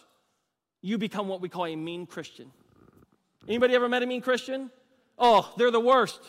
you 0.83 0.99
become 0.99 1.29
what 1.29 1.41
we 1.41 1.49
call 1.49 1.67
a 1.67 1.77
mean 1.77 2.07
Christian. 2.07 2.51
Anybody 3.47 3.75
ever 3.75 3.89
met 3.89 4.03
a 4.03 4.07
mean 4.07 4.21
Christian? 4.21 4.71
Oh, 5.19 5.53
they're 5.57 5.71
the 5.71 5.81
worst 5.81 6.21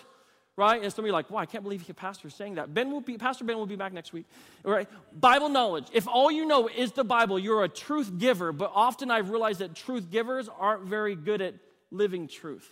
right? 0.57 0.81
And 0.81 0.91
some 0.91 1.05
of 1.05 1.07
you 1.07 1.11
are 1.11 1.13
like, 1.13 1.29
wow, 1.29 1.39
I 1.39 1.45
can't 1.45 1.63
believe 1.63 1.87
your 1.87 1.95
pastor 1.95 2.27
is 2.27 2.33
saying 2.33 2.55
that. 2.55 2.73
Ben 2.73 2.91
will 2.91 2.99
be, 2.99 3.17
Pastor 3.17 3.45
Ben 3.45 3.57
will 3.57 3.67
be 3.67 3.75
back 3.75 3.93
next 3.93 4.11
week, 4.11 4.25
all 4.65 4.71
right? 4.71 4.89
Bible 5.13 5.49
knowledge. 5.49 5.85
If 5.93 6.07
all 6.07 6.31
you 6.31 6.45
know 6.45 6.67
is 6.67 6.91
the 6.91 7.03
Bible, 7.03 7.37
you're 7.37 7.63
a 7.63 7.69
truth 7.69 8.17
giver, 8.17 8.51
but 8.51 8.71
often 8.73 9.11
I've 9.11 9.29
realized 9.29 9.59
that 9.59 9.75
truth 9.75 10.09
givers 10.09 10.49
aren't 10.59 10.83
very 10.83 11.15
good 11.15 11.41
at 11.41 11.53
living 11.91 12.27
truth. 12.27 12.67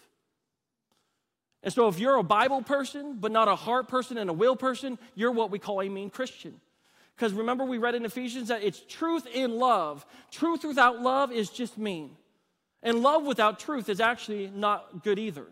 And 1.64 1.74
so 1.74 1.88
if 1.88 2.00
you're 2.00 2.18
a 2.18 2.24
Bible 2.24 2.62
person, 2.62 3.18
but 3.20 3.32
not 3.32 3.48
a 3.48 3.56
heart 3.56 3.88
person 3.88 4.18
and 4.18 4.30
a 4.30 4.34
will 4.34 4.56
person, 4.56 5.00
you're 5.16 5.32
what 5.32 5.50
we 5.50 5.58
call 5.58 5.82
a 5.82 5.90
mean 5.90 6.10
Christian. 6.12 6.62
Because 7.16 7.34
remember, 7.34 7.64
we 7.66 7.78
read 7.78 7.96
in 7.96 8.06
Ephesians 8.06 8.50
that 8.50 8.62
it's 8.62 8.82
truth 8.88 9.26
in 9.34 9.58
love. 9.58 10.06
Truth 10.32 10.64
without 10.64 11.02
love 11.02 11.32
is 11.32 11.50
just 11.50 11.78
mean. 11.78 12.18
And 12.84 13.02
love 13.02 13.26
without 13.26 13.58
truth 13.58 13.90
is 13.90 14.00
actually 14.00 14.52
not 14.54 15.04
good 15.04 15.18
either. 15.18 15.48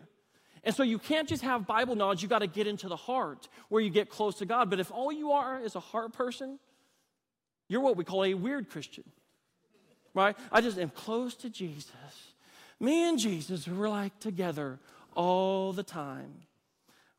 And 0.62 0.74
so 0.74 0.82
you 0.82 0.98
can't 0.98 1.28
just 1.28 1.42
have 1.42 1.66
Bible 1.66 1.94
knowledge, 1.94 2.22
you 2.22 2.28
got 2.28 2.38
to 2.38 2.46
get 2.46 2.66
into 2.66 2.88
the 2.88 2.96
heart 2.96 3.48
where 3.68 3.82
you 3.82 3.90
get 3.90 4.08
close 4.08 4.36
to 4.36 4.46
God. 4.46 4.70
But 4.70 4.78
if 4.78 4.92
all 4.92 5.10
you 5.10 5.32
are 5.32 5.60
is 5.60 5.74
a 5.74 5.80
heart 5.80 6.12
person, 6.12 6.58
you're 7.68 7.80
what 7.80 7.96
we 7.96 8.04
call 8.04 8.24
a 8.24 8.34
weird 8.34 8.70
Christian, 8.70 9.04
right? 10.14 10.36
I 10.52 10.60
just 10.60 10.78
am 10.78 10.90
close 10.90 11.34
to 11.36 11.50
Jesus. 11.50 11.92
Me 12.80 13.08
and 13.08 13.18
Jesus, 13.18 13.68
we're 13.68 13.88
like 13.88 14.18
together 14.18 14.78
all 15.14 15.72
the 15.72 15.82
time. 15.82 16.32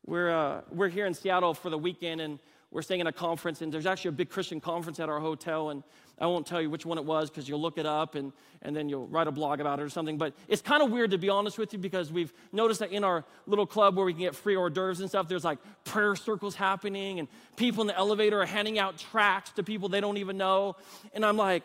We're, 0.05 0.29
uh, 0.29 0.61
we're 0.69 0.89
here 0.89 1.05
in 1.05 1.13
Seattle 1.13 1.53
for 1.53 1.69
the 1.69 1.77
weekend, 1.77 2.21
and 2.21 2.39
we're 2.71 2.81
staying 2.81 3.01
in 3.01 3.07
a 3.07 3.11
conference, 3.13 3.61
and 3.61 3.73
there's 3.73 3.85
actually 3.85 4.09
a 4.09 4.13
big 4.13 4.29
Christian 4.29 4.59
conference 4.59 4.99
at 4.99 5.07
our 5.07 5.19
hotel, 5.19 5.69
and 5.69 5.81
I 6.19 6.27
won't 6.27 6.45
tell 6.45 6.61
you 6.61 6.69
which 6.69 6.85
one 6.85 6.97
it 6.97 7.05
was 7.05 7.29
because 7.29 7.47
you'll 7.47 7.61
look 7.61 7.77
it 7.77 7.85
up 7.85 8.15
and, 8.15 8.31
and 8.61 8.75
then 8.75 8.87
you'll 8.87 9.07
write 9.07 9.27
a 9.27 9.31
blog 9.31 9.59
about 9.59 9.79
it 9.79 9.83
or 9.83 9.89
something. 9.89 10.17
But 10.17 10.33
it's 10.47 10.61
kind 10.61 10.83
of 10.83 10.91
weird 10.91 11.11
to 11.11 11.17
be 11.17 11.29
honest 11.29 11.57
with 11.57 11.73
you 11.73 11.79
because 11.79 12.11
we've 12.11 12.33
noticed 12.53 12.79
that 12.81 12.91
in 12.91 13.03
our 13.03 13.25
little 13.47 13.65
club 13.65 13.97
where 13.97 14.05
we 14.05 14.13
can 14.13 14.21
get 14.21 14.35
free 14.35 14.55
hors 14.55 14.69
d'oeuvres 14.69 14.99
and 15.01 15.09
stuff, 15.09 15.27
there's 15.27 15.43
like 15.43 15.59
prayer 15.83 16.15
circles 16.15 16.55
happening, 16.55 17.19
and 17.19 17.27
people 17.55 17.81
in 17.81 17.87
the 17.87 17.97
elevator 17.97 18.41
are 18.41 18.45
handing 18.45 18.77
out 18.77 18.97
tracts 18.97 19.51
to 19.53 19.63
people 19.63 19.89
they 19.89 20.01
don't 20.01 20.17
even 20.17 20.37
know. 20.37 20.75
And 21.13 21.25
I'm 21.25 21.37
like, 21.37 21.63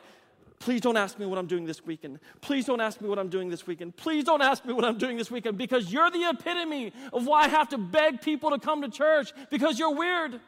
Please 0.60 0.82
don't 0.82 0.98
ask 0.98 1.18
me 1.18 1.24
what 1.24 1.38
I'm 1.38 1.46
doing 1.46 1.64
this 1.64 1.84
weekend. 1.86 2.20
Please 2.42 2.66
don't 2.66 2.82
ask 2.82 3.00
me 3.00 3.08
what 3.08 3.18
I'm 3.18 3.30
doing 3.30 3.48
this 3.48 3.66
weekend. 3.66 3.96
Please 3.96 4.24
don't 4.24 4.42
ask 4.42 4.62
me 4.66 4.74
what 4.74 4.84
I'm 4.84 4.98
doing 4.98 5.16
this 5.16 5.30
weekend 5.30 5.56
because 5.56 5.90
you're 5.90 6.10
the 6.10 6.28
epitome 6.28 6.92
of 7.14 7.26
why 7.26 7.44
I 7.44 7.48
have 7.48 7.70
to 7.70 7.78
beg 7.78 8.20
people 8.20 8.50
to 8.50 8.58
come 8.58 8.82
to 8.82 8.90
church 8.90 9.32
because 9.50 9.78
you're 9.78 9.94
weird. 9.94 10.38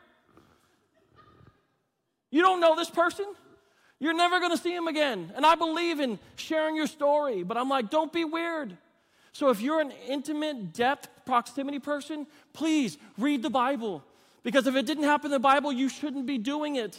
You 2.31 2.43
don't 2.43 2.61
know 2.61 2.77
this 2.77 2.91
person? 2.91 3.25
You're 4.01 4.13
never 4.13 4.39
going 4.39 4.51
to 4.51 4.63
see 4.63 4.75
him 4.75 4.87
again. 4.87 5.33
And 5.35 5.47
I 5.47 5.55
believe 5.55 5.99
in 5.99 6.19
sharing 6.37 6.77
your 6.77 6.89
story, 6.89 7.43
but 7.43 7.57
I'm 7.57 7.71
like, 7.71 7.89
don't 7.89 8.13
be 8.13 8.25
weird. 8.25 8.77
So 9.33 9.49
if 9.49 9.63
you're 9.63 9.81
an 9.81 9.93
intimate, 10.09 10.75
depth, 10.75 11.09
proximity 11.25 11.79
person, 11.79 12.27
please 12.53 12.99
read 13.17 13.43
the 13.43 13.49
Bible. 13.49 14.05
Because 14.43 14.67
if 14.67 14.75
it 14.77 14.85
didn't 14.85 15.05
happen 15.05 15.27
in 15.27 15.33
the 15.33 15.39
Bible, 15.39 15.73
you 15.73 15.89
shouldn't 15.89 16.27
be 16.27 16.37
doing 16.37 16.77
it. 16.77 16.99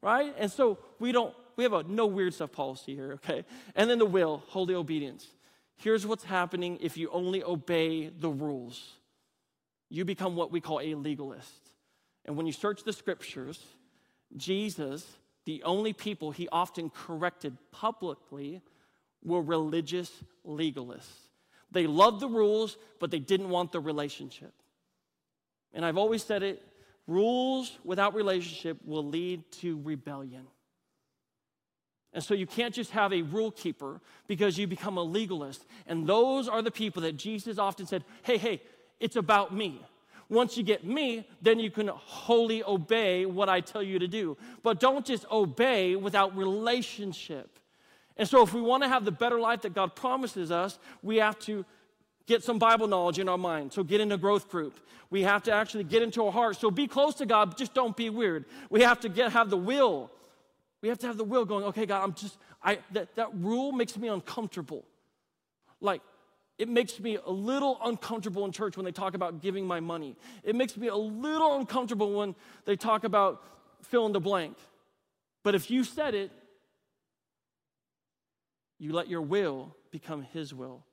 Right? 0.00 0.32
And 0.38 0.48
so 0.52 0.78
we 1.00 1.10
don't, 1.10 1.34
we 1.56 1.64
have 1.64 1.72
a 1.72 1.82
no 1.84 2.06
weird 2.06 2.34
stuff 2.34 2.52
policy 2.52 2.94
here, 2.94 3.12
okay? 3.14 3.44
And 3.74 3.90
then 3.90 3.98
the 3.98 4.06
will, 4.06 4.42
holy 4.48 4.74
obedience. 4.74 5.26
Here's 5.76 6.06
what's 6.06 6.24
happening 6.24 6.78
if 6.80 6.96
you 6.96 7.10
only 7.10 7.42
obey 7.42 8.08
the 8.08 8.30
rules 8.30 8.92
you 9.88 10.04
become 10.04 10.34
what 10.34 10.50
we 10.50 10.60
call 10.60 10.80
a 10.80 10.94
legalist. 10.94 11.70
And 12.24 12.36
when 12.36 12.44
you 12.44 12.52
search 12.52 12.82
the 12.82 12.92
scriptures, 12.92 13.62
Jesus 14.36 15.06
the 15.46 15.62
only 15.62 15.92
people 15.92 16.32
he 16.32 16.48
often 16.50 16.90
corrected 16.90 17.56
publicly 17.70 18.60
were 19.24 19.40
religious 19.40 20.10
legalists. 20.44 21.28
They 21.70 21.86
loved 21.86 22.20
the 22.20 22.28
rules, 22.28 22.76
but 22.98 23.10
they 23.10 23.20
didn't 23.20 23.48
want 23.48 23.72
the 23.72 23.80
relationship. 23.80 24.52
And 25.72 25.84
I've 25.84 25.96
always 25.96 26.24
said 26.24 26.42
it 26.42 26.62
rules 27.06 27.78
without 27.84 28.14
relationship 28.14 28.78
will 28.84 29.06
lead 29.06 29.50
to 29.60 29.80
rebellion. 29.82 30.46
And 32.16 32.24
so 32.24 32.32
you 32.32 32.46
can't 32.46 32.74
just 32.74 32.92
have 32.92 33.12
a 33.12 33.20
rule 33.20 33.50
keeper 33.50 34.00
because 34.26 34.56
you 34.56 34.66
become 34.66 34.96
a 34.96 35.02
legalist. 35.02 35.66
And 35.86 36.06
those 36.06 36.48
are 36.48 36.62
the 36.62 36.70
people 36.70 37.02
that 37.02 37.18
Jesus 37.18 37.58
often 37.58 37.86
said, 37.86 38.04
hey, 38.22 38.38
hey, 38.38 38.62
it's 39.00 39.16
about 39.16 39.54
me. 39.54 39.82
Once 40.30 40.56
you 40.56 40.62
get 40.62 40.82
me, 40.82 41.28
then 41.42 41.60
you 41.60 41.70
can 41.70 41.88
wholly 41.88 42.64
obey 42.64 43.26
what 43.26 43.50
I 43.50 43.60
tell 43.60 43.82
you 43.82 43.98
to 43.98 44.08
do. 44.08 44.38
But 44.62 44.80
don't 44.80 45.04
just 45.04 45.26
obey 45.30 45.94
without 45.94 46.34
relationship. 46.34 47.58
And 48.16 48.26
so, 48.26 48.42
if 48.42 48.54
we 48.54 48.62
want 48.62 48.82
to 48.82 48.88
have 48.88 49.04
the 49.04 49.12
better 49.12 49.38
life 49.38 49.60
that 49.60 49.74
God 49.74 49.94
promises 49.94 50.50
us, 50.50 50.78
we 51.02 51.16
have 51.18 51.38
to 51.40 51.66
get 52.26 52.42
some 52.42 52.58
Bible 52.58 52.88
knowledge 52.88 53.18
in 53.18 53.28
our 53.28 53.36
mind. 53.36 53.74
So, 53.74 53.84
get 53.84 54.00
in 54.00 54.10
a 54.10 54.16
growth 54.16 54.48
group. 54.48 54.80
We 55.10 55.22
have 55.24 55.42
to 55.42 55.52
actually 55.52 55.84
get 55.84 56.02
into 56.02 56.24
our 56.24 56.32
heart. 56.32 56.56
So, 56.56 56.70
be 56.70 56.88
close 56.88 57.14
to 57.16 57.26
God, 57.26 57.50
but 57.50 57.58
just 57.58 57.74
don't 57.74 57.94
be 57.94 58.08
weird. 58.08 58.46
We 58.70 58.80
have 58.80 59.00
to 59.00 59.10
get 59.10 59.32
have 59.32 59.50
the 59.50 59.58
will. 59.58 60.10
We 60.82 60.88
have 60.88 60.98
to 60.98 61.06
have 61.06 61.16
the 61.16 61.24
will 61.24 61.44
going, 61.44 61.64
okay, 61.64 61.86
God, 61.86 62.02
I'm 62.02 62.14
just, 62.14 62.38
I, 62.62 62.78
that, 62.92 63.14
that 63.16 63.34
rule 63.34 63.72
makes 63.72 63.96
me 63.96 64.08
uncomfortable. 64.08 64.84
Like, 65.80 66.02
it 66.58 66.68
makes 66.68 66.98
me 67.00 67.18
a 67.24 67.30
little 67.30 67.78
uncomfortable 67.84 68.44
in 68.44 68.52
church 68.52 68.76
when 68.76 68.84
they 68.84 68.92
talk 68.92 69.14
about 69.14 69.42
giving 69.42 69.66
my 69.66 69.80
money. 69.80 70.16
It 70.42 70.54
makes 70.54 70.76
me 70.76 70.88
a 70.88 70.96
little 70.96 71.56
uncomfortable 71.56 72.14
when 72.14 72.34
they 72.64 72.76
talk 72.76 73.04
about 73.04 73.42
fill 73.82 74.06
in 74.06 74.12
the 74.12 74.20
blank. 74.20 74.56
But 75.42 75.54
if 75.54 75.70
you 75.70 75.84
said 75.84 76.14
it, 76.14 76.30
you 78.78 78.92
let 78.92 79.08
your 79.08 79.22
will 79.22 79.74
become 79.90 80.22
His 80.22 80.52
will. 80.54 80.84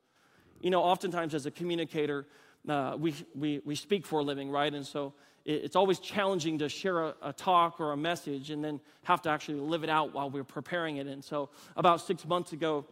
You 0.59 0.69
know, 0.69 0.81
oftentimes 0.81 1.33
as 1.33 1.45
a 1.45 1.51
communicator, 1.51 2.25
uh, 2.67 2.95
we, 2.97 3.13
we, 3.35 3.61
we 3.65 3.75
speak 3.75 4.05
for 4.05 4.19
a 4.19 4.23
living, 4.23 4.49
right? 4.49 4.73
And 4.73 4.85
so 4.85 5.13
it's 5.45 5.75
always 5.75 5.99
challenging 5.99 6.59
to 6.59 6.69
share 6.69 7.03
a, 7.03 7.15
a, 7.21 7.33
talk 7.33 7.79
or 7.79 7.91
a 7.91 7.97
message 7.97 8.49
and 8.49 8.63
then 8.63 8.79
have 9.03 9.21
to 9.23 9.29
actually 9.29 9.59
live 9.59 9.83
it 9.83 9.89
out 9.89 10.13
while 10.13 10.29
we're 10.29 10.43
preparing 10.43 10.97
it. 10.97 11.07
And 11.07 11.23
so 11.23 11.49
about 11.75 11.99
six 11.99 12.25
months 12.25 12.53
ago, 12.53 12.85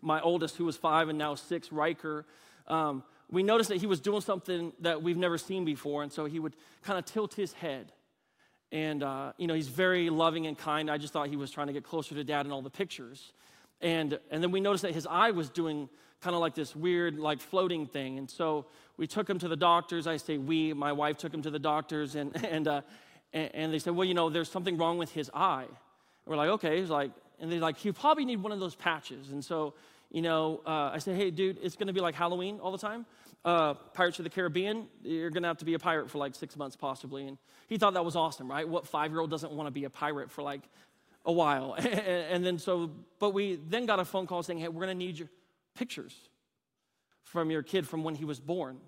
my 0.00 0.20
oldest, 0.20 0.56
who 0.56 0.64
was 0.64 0.76
five 0.76 1.08
and 1.08 1.18
now 1.18 1.34
six, 1.34 1.70
Riker, 1.70 2.24
um, 2.68 3.02
we 3.30 3.42
noticed 3.42 3.68
that 3.68 3.78
he 3.78 3.86
was 3.86 4.00
doing 4.00 4.22
something 4.22 4.72
that 4.80 5.02
we've 5.02 5.16
never 5.16 5.36
seen 5.36 5.64
before. 5.64 6.02
And 6.02 6.10
so 6.10 6.24
he 6.24 6.38
would 6.38 6.54
kind 6.82 6.98
of 6.98 7.04
tilt 7.04 7.34
his 7.34 7.52
head. 7.52 7.92
And, 8.72 9.02
uh, 9.02 9.32
you 9.36 9.46
know, 9.46 9.54
he's 9.54 9.68
very 9.68 10.08
loving 10.08 10.46
and 10.46 10.56
kind. 10.56 10.90
I 10.90 10.96
just 10.96 11.12
thought 11.12 11.28
he 11.28 11.36
was 11.36 11.50
trying 11.50 11.66
to 11.66 11.72
get 11.72 11.84
closer 11.84 12.14
to 12.14 12.24
dad 12.24 12.46
in 12.46 12.52
all 12.52 12.62
the 12.62 12.70
pictures. 12.70 13.32
And, 13.80 14.18
and 14.30 14.42
then 14.42 14.50
we 14.50 14.60
noticed 14.60 14.82
that 14.82 14.94
his 14.94 15.06
eye 15.06 15.30
was 15.30 15.50
doing 15.50 15.88
kind 16.20 16.34
of 16.34 16.40
like 16.40 16.54
this 16.54 16.74
weird, 16.74 17.18
like 17.18 17.40
floating 17.40 17.86
thing. 17.86 18.18
And 18.18 18.28
so 18.28 18.66
we 18.96 19.06
took 19.06 19.28
him 19.28 19.38
to 19.38 19.48
the 19.48 19.56
doctors. 19.56 20.06
I 20.06 20.16
say 20.16 20.38
we, 20.38 20.72
my 20.72 20.92
wife 20.92 21.18
took 21.18 21.32
him 21.32 21.42
to 21.42 21.50
the 21.50 21.58
doctors. 21.58 22.16
And, 22.16 22.44
and, 22.44 22.66
uh, 22.66 22.82
and, 23.32 23.50
and 23.54 23.72
they 23.72 23.78
said, 23.78 23.94
well, 23.94 24.06
you 24.06 24.14
know, 24.14 24.30
there's 24.30 24.50
something 24.50 24.76
wrong 24.76 24.98
with 24.98 25.12
his 25.12 25.30
eye. 25.32 25.66
And 25.66 25.76
we're 26.26 26.36
like, 26.36 26.50
okay. 26.50 26.80
He's 26.80 26.90
like, 26.90 27.12
And 27.38 27.50
they're 27.52 27.60
like, 27.60 27.84
you 27.84 27.92
probably 27.92 28.24
need 28.24 28.42
one 28.42 28.52
of 28.52 28.60
those 28.60 28.74
patches. 28.74 29.30
And 29.30 29.44
so, 29.44 29.74
you 30.10 30.22
know, 30.22 30.60
uh, 30.66 30.90
I 30.92 30.98
said, 30.98 31.16
hey, 31.16 31.30
dude, 31.30 31.58
it's 31.62 31.76
going 31.76 31.86
to 31.86 31.92
be 31.92 32.00
like 32.00 32.14
Halloween 32.14 32.58
all 32.60 32.72
the 32.72 32.78
time. 32.78 33.06
Uh, 33.44 33.74
Pirates 33.74 34.18
of 34.18 34.24
the 34.24 34.30
Caribbean, 34.30 34.86
you're 35.04 35.30
going 35.30 35.42
to 35.42 35.48
have 35.48 35.58
to 35.58 35.64
be 35.64 35.74
a 35.74 35.78
pirate 35.78 36.10
for 36.10 36.18
like 36.18 36.34
six 36.34 36.56
months 36.56 36.74
possibly. 36.74 37.28
And 37.28 37.38
he 37.68 37.78
thought 37.78 37.94
that 37.94 38.04
was 38.04 38.16
awesome, 38.16 38.50
right? 38.50 38.68
What 38.68 38.86
five 38.86 39.12
year 39.12 39.20
old 39.20 39.30
doesn't 39.30 39.52
want 39.52 39.68
to 39.68 39.70
be 39.70 39.84
a 39.84 39.90
pirate 39.90 40.30
for 40.30 40.42
like 40.42 40.62
a 41.24 41.32
while? 41.32 41.74
and 41.78 42.44
then 42.44 42.58
so, 42.58 42.90
but 43.18 43.34
we 43.34 43.58
then 43.68 43.86
got 43.86 44.00
a 44.00 44.04
phone 44.04 44.26
call 44.26 44.42
saying, 44.42 44.58
hey, 44.58 44.68
we're 44.68 44.84
going 44.84 44.98
to 44.98 45.06
need 45.06 45.18
your 45.18 45.28
pictures 45.74 46.14
from 47.22 47.50
your 47.50 47.62
kid 47.62 47.86
from 47.86 48.04
when 48.04 48.14
he 48.14 48.24
was 48.24 48.40
born 48.40 48.78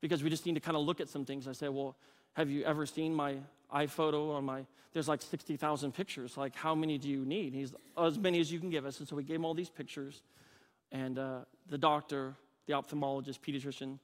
because 0.00 0.22
we 0.22 0.30
just 0.30 0.46
need 0.46 0.54
to 0.54 0.60
kind 0.60 0.76
of 0.76 0.84
look 0.84 1.00
at 1.00 1.08
some 1.08 1.24
things. 1.24 1.48
I 1.48 1.52
said, 1.52 1.70
well, 1.70 1.96
have 2.34 2.48
you 2.48 2.64
ever 2.64 2.86
seen 2.86 3.14
my 3.14 3.36
iPhoto 3.74 4.34
on 4.34 4.44
my, 4.44 4.64
there's 4.92 5.08
like 5.08 5.22
60,000 5.22 5.92
pictures. 5.92 6.36
Like, 6.36 6.54
how 6.54 6.74
many 6.74 6.98
do 6.98 7.08
you 7.08 7.24
need? 7.24 7.54
He's, 7.54 7.72
as 7.98 8.18
many 8.18 8.40
as 8.40 8.50
you 8.52 8.58
can 8.60 8.70
give 8.70 8.86
us. 8.86 8.98
And 8.98 9.08
so 9.08 9.16
we 9.16 9.22
gave 9.22 9.36
him 9.36 9.44
all 9.44 9.54
these 9.54 9.70
pictures. 9.70 10.22
And 10.92 11.18
uh, 11.18 11.40
the 11.68 11.78
doctor, 11.78 12.34
the 12.66 12.72
ophthalmologist, 12.74 13.40
pediatrician, 13.40 13.98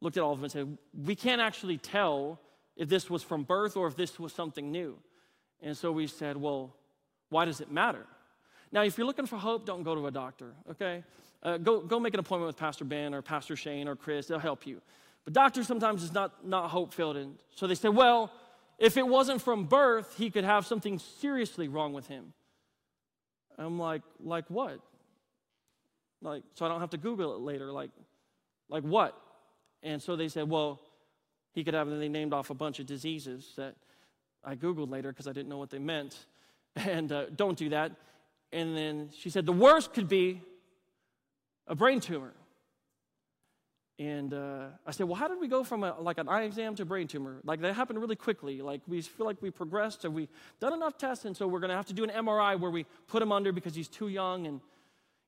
looked 0.00 0.16
at 0.16 0.22
all 0.22 0.32
of 0.32 0.38
them 0.38 0.44
and 0.44 0.52
said, 0.52 0.78
we 1.04 1.14
can't 1.14 1.40
actually 1.40 1.76
tell 1.76 2.40
if 2.76 2.88
this 2.88 3.10
was 3.10 3.22
from 3.22 3.42
birth 3.42 3.76
or 3.76 3.86
if 3.86 3.96
this 3.96 4.18
was 4.18 4.32
something 4.32 4.70
new. 4.72 4.96
And 5.62 5.76
so 5.76 5.92
we 5.92 6.06
said, 6.06 6.36
well, 6.38 6.74
why 7.30 7.44
does 7.46 7.60
it 7.60 7.70
matter? 7.70 8.06
Now, 8.72 8.82
if 8.82 8.98
you're 8.98 9.06
looking 9.06 9.26
for 9.26 9.36
hope, 9.36 9.66
don't 9.66 9.82
go 9.82 9.94
to 9.94 10.06
a 10.06 10.10
doctor, 10.10 10.52
okay? 10.70 11.02
Uh, 11.42 11.56
go, 11.56 11.80
go 11.80 11.98
make 11.98 12.14
an 12.14 12.20
appointment 12.20 12.48
with 12.48 12.56
Pastor 12.56 12.84
Ben 12.84 13.14
or 13.14 13.22
Pastor 13.22 13.56
Shane 13.56 13.88
or 13.88 13.96
Chris. 13.96 14.26
They'll 14.26 14.38
help 14.38 14.66
you. 14.66 14.80
But 15.24 15.32
doctors 15.32 15.66
sometimes 15.66 16.02
is 16.02 16.12
not, 16.12 16.46
not 16.46 16.70
hope 16.70 16.92
filled. 16.92 17.16
And 17.16 17.36
so 17.54 17.66
they 17.66 17.74
say, 17.74 17.88
well, 17.88 18.30
if 18.78 18.96
it 18.96 19.06
wasn't 19.06 19.42
from 19.42 19.64
birth, 19.64 20.14
he 20.16 20.30
could 20.30 20.44
have 20.44 20.66
something 20.66 20.98
seriously 20.98 21.68
wrong 21.68 21.92
with 21.92 22.06
him. 22.08 22.32
I'm 23.58 23.78
like, 23.78 24.02
like 24.22 24.44
what? 24.48 24.80
Like, 26.22 26.42
so 26.54 26.64
I 26.64 26.68
don't 26.68 26.80
have 26.80 26.90
to 26.90 26.98
Google 26.98 27.34
it 27.34 27.40
later. 27.40 27.72
Like, 27.72 27.90
like 28.68 28.84
what? 28.84 29.18
And 29.82 30.02
so 30.02 30.16
they 30.16 30.28
said, 30.28 30.48
well, 30.48 30.80
he 31.52 31.64
could 31.64 31.74
have, 31.74 31.88
and 31.88 32.00
they 32.00 32.08
named 32.08 32.32
off 32.32 32.50
a 32.50 32.54
bunch 32.54 32.78
of 32.78 32.86
diseases 32.86 33.52
that 33.56 33.74
I 34.44 34.54
Googled 34.54 34.90
later 34.90 35.10
because 35.10 35.26
I 35.26 35.32
didn't 35.32 35.48
know 35.48 35.58
what 35.58 35.70
they 35.70 35.78
meant. 35.78 36.16
And 36.76 37.10
uh, 37.10 37.26
don't 37.34 37.58
do 37.58 37.70
that. 37.70 37.92
And 38.52 38.76
then 38.76 39.10
she 39.16 39.30
said, 39.30 39.46
the 39.46 39.52
worst 39.52 39.92
could 39.92 40.08
be 40.08 40.40
a 41.66 41.74
brain 41.74 42.00
tumor. 42.00 42.32
And 43.98 44.32
uh, 44.32 44.68
I 44.86 44.92
said, 44.92 45.06
well, 45.08 45.16
how 45.16 45.28
did 45.28 45.38
we 45.40 45.46
go 45.46 45.62
from 45.62 45.84
a, 45.84 45.94
like 46.00 46.16
an 46.16 46.26
eye 46.26 46.44
exam 46.44 46.74
to 46.76 46.86
brain 46.86 47.06
tumor? 47.06 47.40
Like 47.44 47.60
that 47.60 47.74
happened 47.74 48.00
really 48.00 48.16
quickly. 48.16 48.62
Like 48.62 48.80
we 48.88 49.02
feel 49.02 49.26
like 49.26 49.42
we 49.42 49.50
progressed. 49.50 50.04
Have 50.04 50.14
we 50.14 50.28
done 50.58 50.72
enough 50.72 50.96
tests? 50.96 51.26
And 51.26 51.36
so 51.36 51.46
we're 51.46 51.60
going 51.60 51.68
to 51.68 51.76
have 51.76 51.86
to 51.86 51.92
do 51.92 52.02
an 52.02 52.10
MRI 52.10 52.58
where 52.58 52.70
we 52.70 52.86
put 53.08 53.22
him 53.22 53.30
under 53.30 53.52
because 53.52 53.74
he's 53.74 53.88
too 53.88 54.08
young. 54.08 54.46
And 54.46 54.60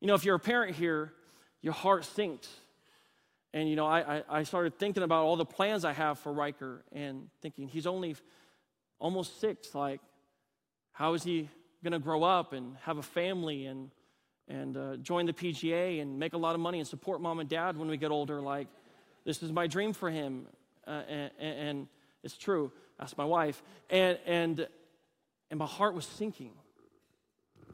you 0.00 0.08
know, 0.08 0.14
if 0.14 0.24
you're 0.24 0.36
a 0.36 0.40
parent 0.40 0.74
here, 0.74 1.12
your 1.60 1.74
heart 1.74 2.06
sinks. 2.06 2.48
And 3.52 3.68
you 3.68 3.76
know, 3.76 3.86
I, 3.86 4.16
I, 4.16 4.22
I 4.30 4.42
started 4.44 4.78
thinking 4.78 5.02
about 5.02 5.24
all 5.24 5.36
the 5.36 5.44
plans 5.44 5.84
I 5.84 5.92
have 5.92 6.18
for 6.18 6.32
Riker 6.32 6.82
and 6.92 7.28
thinking 7.42 7.68
he's 7.68 7.86
only 7.86 8.16
almost 8.98 9.38
six. 9.38 9.74
Like, 9.74 10.00
how 10.92 11.14
is 11.14 11.22
he 11.22 11.48
going 11.82 11.92
to 11.92 11.98
grow 11.98 12.22
up 12.22 12.52
and 12.52 12.76
have 12.84 12.98
a 12.98 13.02
family 13.02 13.66
and 13.66 13.90
and 14.48 14.76
uh, 14.76 14.96
join 14.96 15.26
the 15.26 15.32
PGA 15.32 16.00
and 16.02 16.18
make 16.18 16.32
a 16.32 16.38
lot 16.38 16.54
of 16.54 16.60
money 16.60 16.78
and 16.78 16.86
support 16.86 17.20
mom 17.20 17.40
and 17.40 17.48
dad 17.48 17.76
when 17.76 17.88
we 17.88 17.96
get 17.96 18.10
older. 18.10 18.40
Like, 18.40 18.68
this 19.24 19.42
is 19.42 19.52
my 19.52 19.66
dream 19.66 19.92
for 19.92 20.10
him. 20.10 20.46
Uh, 20.86 21.02
and, 21.08 21.30
and, 21.38 21.88
it's 22.24 22.36
true. 22.36 22.70
Ask 23.00 23.18
my 23.18 23.24
wife. 23.24 23.60
And, 23.90 24.16
and, 24.26 24.68
and 25.50 25.58
my 25.58 25.66
heart 25.66 25.94
was 25.94 26.04
sinking 26.04 26.52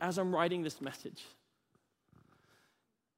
as 0.01 0.17
I'm 0.17 0.35
writing 0.35 0.63
this 0.63 0.81
message. 0.81 1.23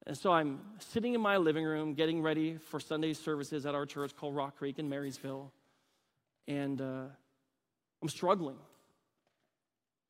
And 0.05 0.17
so 0.17 0.29
I'm 0.33 0.59
sitting 0.79 1.13
in 1.13 1.21
my 1.21 1.37
living 1.37 1.63
room 1.63 1.93
getting 1.93 2.21
ready 2.21 2.57
for 2.57 2.81
Sunday 2.81 3.13
services 3.13 3.65
at 3.65 3.75
our 3.75 3.85
church 3.85 4.13
called 4.13 4.35
Rock 4.35 4.57
Creek 4.57 4.77
in 4.77 4.89
Marysville. 4.89 5.53
And 6.49 6.81
uh, 6.81 7.03
I'm 8.01 8.09
struggling. 8.09 8.57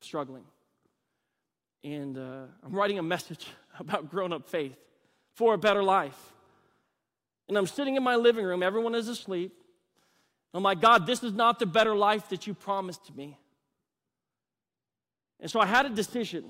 Struggling 0.04 0.44
and 1.84 2.16
uh, 2.16 2.44
I'm 2.64 2.72
writing 2.72 2.98
a 2.98 3.02
message 3.02 3.46
about 3.78 4.10
grown 4.10 4.32
up 4.32 4.48
faith 4.48 4.76
for 5.34 5.54
a 5.54 5.58
better 5.58 5.82
life. 5.82 6.32
And 7.48 7.58
I'm 7.58 7.66
sitting 7.66 7.96
in 7.96 8.02
my 8.02 8.16
living 8.16 8.44
room, 8.44 8.62
everyone 8.62 8.94
is 8.94 9.08
asleep. 9.08 9.52
Oh 10.54 10.60
my 10.60 10.74
God, 10.74 11.06
this 11.06 11.22
is 11.22 11.32
not 11.32 11.58
the 11.58 11.66
better 11.66 11.94
life 11.94 12.28
that 12.28 12.46
you 12.46 12.54
promised 12.54 13.14
me. 13.16 13.38
And 15.40 15.50
so 15.50 15.58
I 15.60 15.66
had 15.66 15.86
a 15.86 15.90
decision. 15.90 16.44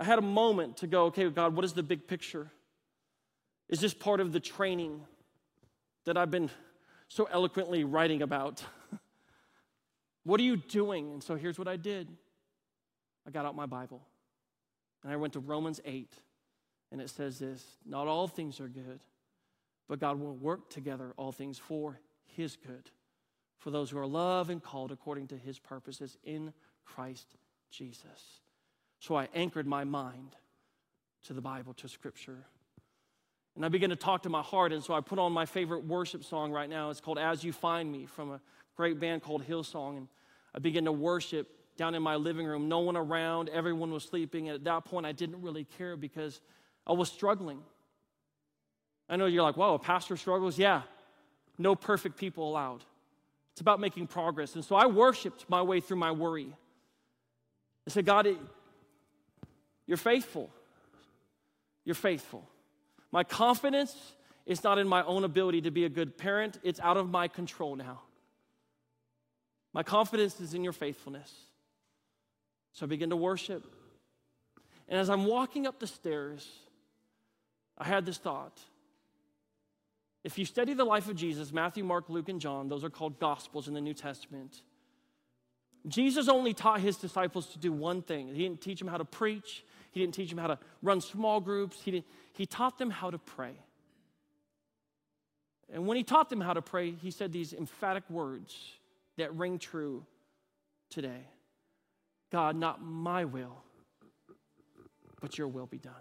I 0.00 0.04
had 0.04 0.18
a 0.18 0.22
moment 0.22 0.78
to 0.78 0.86
go, 0.86 1.04
okay, 1.06 1.28
God, 1.30 1.54
what 1.54 1.64
is 1.64 1.74
the 1.74 1.82
big 1.82 2.08
picture? 2.08 2.50
Is 3.68 3.80
this 3.80 3.94
part 3.94 4.20
of 4.20 4.32
the 4.32 4.40
training 4.40 5.02
that 6.06 6.16
I've 6.16 6.30
been 6.30 6.50
so 7.08 7.28
eloquently 7.30 7.84
writing 7.84 8.22
about? 8.22 8.64
what 10.26 10.40
are 10.40 10.42
you 10.42 10.56
doing? 10.56 11.12
And 11.12 11.22
so 11.22 11.36
here's 11.36 11.56
what 11.56 11.68
I 11.68 11.76
did. 11.76 12.08
I 13.26 13.30
got 13.30 13.46
out 13.46 13.54
my 13.54 13.66
Bible 13.66 14.02
and 15.04 15.12
I 15.12 15.16
went 15.16 15.34
to 15.34 15.40
Romans 15.40 15.80
8, 15.84 16.12
and 16.90 17.00
it 17.00 17.10
says 17.10 17.38
this 17.38 17.64
Not 17.86 18.08
all 18.08 18.26
things 18.26 18.58
are 18.58 18.66
good, 18.66 19.00
but 19.88 20.00
God 20.00 20.18
will 20.18 20.34
work 20.34 20.68
together 20.68 21.14
all 21.16 21.30
things 21.30 21.58
for 21.58 22.00
his 22.24 22.56
good, 22.56 22.90
for 23.58 23.70
those 23.70 23.88
who 23.88 23.98
are 23.98 24.06
loved 24.06 24.50
and 24.50 24.60
called 24.60 24.90
according 24.90 25.28
to 25.28 25.36
his 25.36 25.60
purposes 25.60 26.18
in 26.24 26.52
Christ 26.84 27.36
Jesus. 27.70 28.40
So 28.98 29.14
I 29.14 29.28
anchored 29.32 29.66
my 29.66 29.84
mind 29.84 30.34
to 31.26 31.34
the 31.34 31.40
Bible, 31.40 31.72
to 31.74 31.88
Scripture. 31.88 32.44
And 33.54 33.64
I 33.64 33.68
began 33.68 33.90
to 33.90 33.96
talk 33.96 34.24
to 34.24 34.28
my 34.28 34.42
heart, 34.42 34.72
and 34.72 34.82
so 34.82 34.92
I 34.92 35.00
put 35.00 35.20
on 35.20 35.32
my 35.32 35.46
favorite 35.46 35.84
worship 35.84 36.24
song 36.24 36.50
right 36.50 36.68
now. 36.68 36.90
It's 36.90 37.00
called 37.00 37.18
As 37.18 37.44
You 37.44 37.52
Find 37.52 37.90
Me 37.92 38.06
from 38.06 38.32
a 38.32 38.40
great 38.76 39.00
band 39.00 39.22
called 39.22 39.44
Hillsong. 39.46 39.96
And 39.96 40.08
I 40.54 40.58
began 40.58 40.84
to 40.84 40.92
worship 40.92 41.48
down 41.76 41.94
in 41.94 42.02
my 42.02 42.16
living 42.16 42.46
room, 42.46 42.68
no 42.68 42.80
one 42.80 42.96
around, 42.96 43.50
everyone 43.50 43.90
was 43.90 44.04
sleeping. 44.04 44.48
And 44.48 44.54
at 44.56 44.64
that 44.64 44.84
point, 44.84 45.06
I 45.06 45.12
didn't 45.12 45.42
really 45.42 45.64
care 45.64 45.96
because 45.96 46.40
I 46.86 46.92
was 46.92 47.10
struggling. 47.10 47.60
I 49.08 49.16
know 49.16 49.26
you're 49.26 49.42
like, 49.42 49.56
whoa, 49.56 49.74
a 49.74 49.78
pastor 49.78 50.16
struggles? 50.16 50.58
Yeah, 50.58 50.82
no 51.58 51.74
perfect 51.74 52.16
people 52.16 52.48
allowed. 52.48 52.82
It's 53.52 53.60
about 53.60 53.80
making 53.80 54.06
progress. 54.06 54.54
And 54.54 54.64
so 54.64 54.76
I 54.76 54.86
worshiped 54.86 55.46
my 55.48 55.62
way 55.62 55.80
through 55.80 55.98
my 55.98 56.12
worry. 56.12 56.52
I 57.86 57.90
said, 57.90 58.04
God, 58.04 58.28
you're 59.86 59.96
faithful. 59.96 60.50
You're 61.84 61.94
faithful. 61.94 62.48
My 63.12 63.22
confidence 63.22 63.94
is 64.44 64.62
not 64.64 64.78
in 64.78 64.86
my 64.88 65.02
own 65.04 65.24
ability 65.24 65.62
to 65.62 65.70
be 65.70 65.84
a 65.84 65.88
good 65.88 66.18
parent, 66.18 66.58
it's 66.62 66.80
out 66.80 66.96
of 66.96 67.08
my 67.10 67.28
control 67.28 67.76
now. 67.76 68.02
My 69.76 69.82
confidence 69.82 70.40
is 70.40 70.54
in 70.54 70.64
your 70.64 70.72
faithfulness. 70.72 71.30
So 72.72 72.86
I 72.86 72.88
begin 72.88 73.10
to 73.10 73.16
worship. 73.16 73.62
And 74.88 74.98
as 74.98 75.10
I'm 75.10 75.26
walking 75.26 75.66
up 75.66 75.78
the 75.78 75.86
stairs, 75.86 76.48
I 77.76 77.84
had 77.84 78.06
this 78.06 78.16
thought. 78.16 78.58
If 80.24 80.38
you 80.38 80.46
study 80.46 80.72
the 80.72 80.86
life 80.86 81.10
of 81.10 81.16
Jesus, 81.16 81.52
Matthew, 81.52 81.84
Mark, 81.84 82.08
Luke, 82.08 82.30
and 82.30 82.40
John, 82.40 82.70
those 82.70 82.84
are 82.84 82.88
called 82.88 83.20
Gospels 83.20 83.68
in 83.68 83.74
the 83.74 83.82
New 83.82 83.92
Testament. 83.92 84.62
Jesus 85.86 86.26
only 86.26 86.54
taught 86.54 86.80
his 86.80 86.96
disciples 86.96 87.48
to 87.48 87.58
do 87.58 87.70
one 87.70 88.00
thing. 88.00 88.28
He 88.28 88.44
didn't 88.44 88.62
teach 88.62 88.78
them 88.78 88.88
how 88.88 88.96
to 88.96 89.04
preach, 89.04 89.62
he 89.90 90.00
didn't 90.00 90.14
teach 90.14 90.30
them 90.30 90.38
how 90.38 90.46
to 90.46 90.58
run 90.80 91.02
small 91.02 91.38
groups, 91.38 91.82
he, 91.82 91.90
didn't, 91.90 92.06
he 92.32 92.46
taught 92.46 92.78
them 92.78 92.88
how 92.88 93.10
to 93.10 93.18
pray. 93.18 93.52
And 95.70 95.86
when 95.86 95.98
he 95.98 96.02
taught 96.02 96.30
them 96.30 96.40
how 96.40 96.54
to 96.54 96.62
pray, 96.62 96.92
he 96.92 97.10
said 97.10 97.30
these 97.30 97.52
emphatic 97.52 98.08
words 98.08 98.56
that 99.16 99.34
ring 99.34 99.58
true 99.58 100.04
today. 100.90 101.26
God, 102.30 102.56
not 102.56 102.82
my 102.82 103.24
will, 103.24 103.62
but 105.20 105.38
your 105.38 105.48
will 105.48 105.66
be 105.66 105.78
done. 105.78 105.94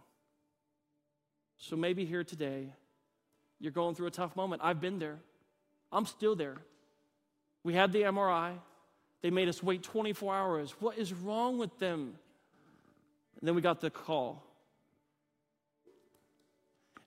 So 1.58 1.75
maybe 1.75 2.06
here 2.06 2.23
today, 2.23 2.73
you're 3.60 3.71
going 3.71 3.95
through 3.95 4.08
a 4.08 4.12
tough 4.12 4.36
moment. 4.36 4.62
I've 4.63 4.82
been 4.82 4.99
there, 4.99 5.19
I'm 5.91 6.06
still 6.06 6.36
there. 6.36 6.58
We 7.63 7.73
had 7.73 7.91
the 7.91 8.04
MRI, 8.04 8.54
they 9.21 9.32
made 9.32 9.47
us 9.47 9.63
wait 9.63 9.82
24 9.82 10.36
hours. 10.36 10.71
What 10.80 10.97
is 10.97 11.13
wrong 11.13 11.58
with 11.58 11.80
them? 11.80 12.15
And 13.39 13.47
then 13.47 13.56
we 13.56 13.62
got 13.62 13.82
the 13.82 13.89
call. 13.89 14.43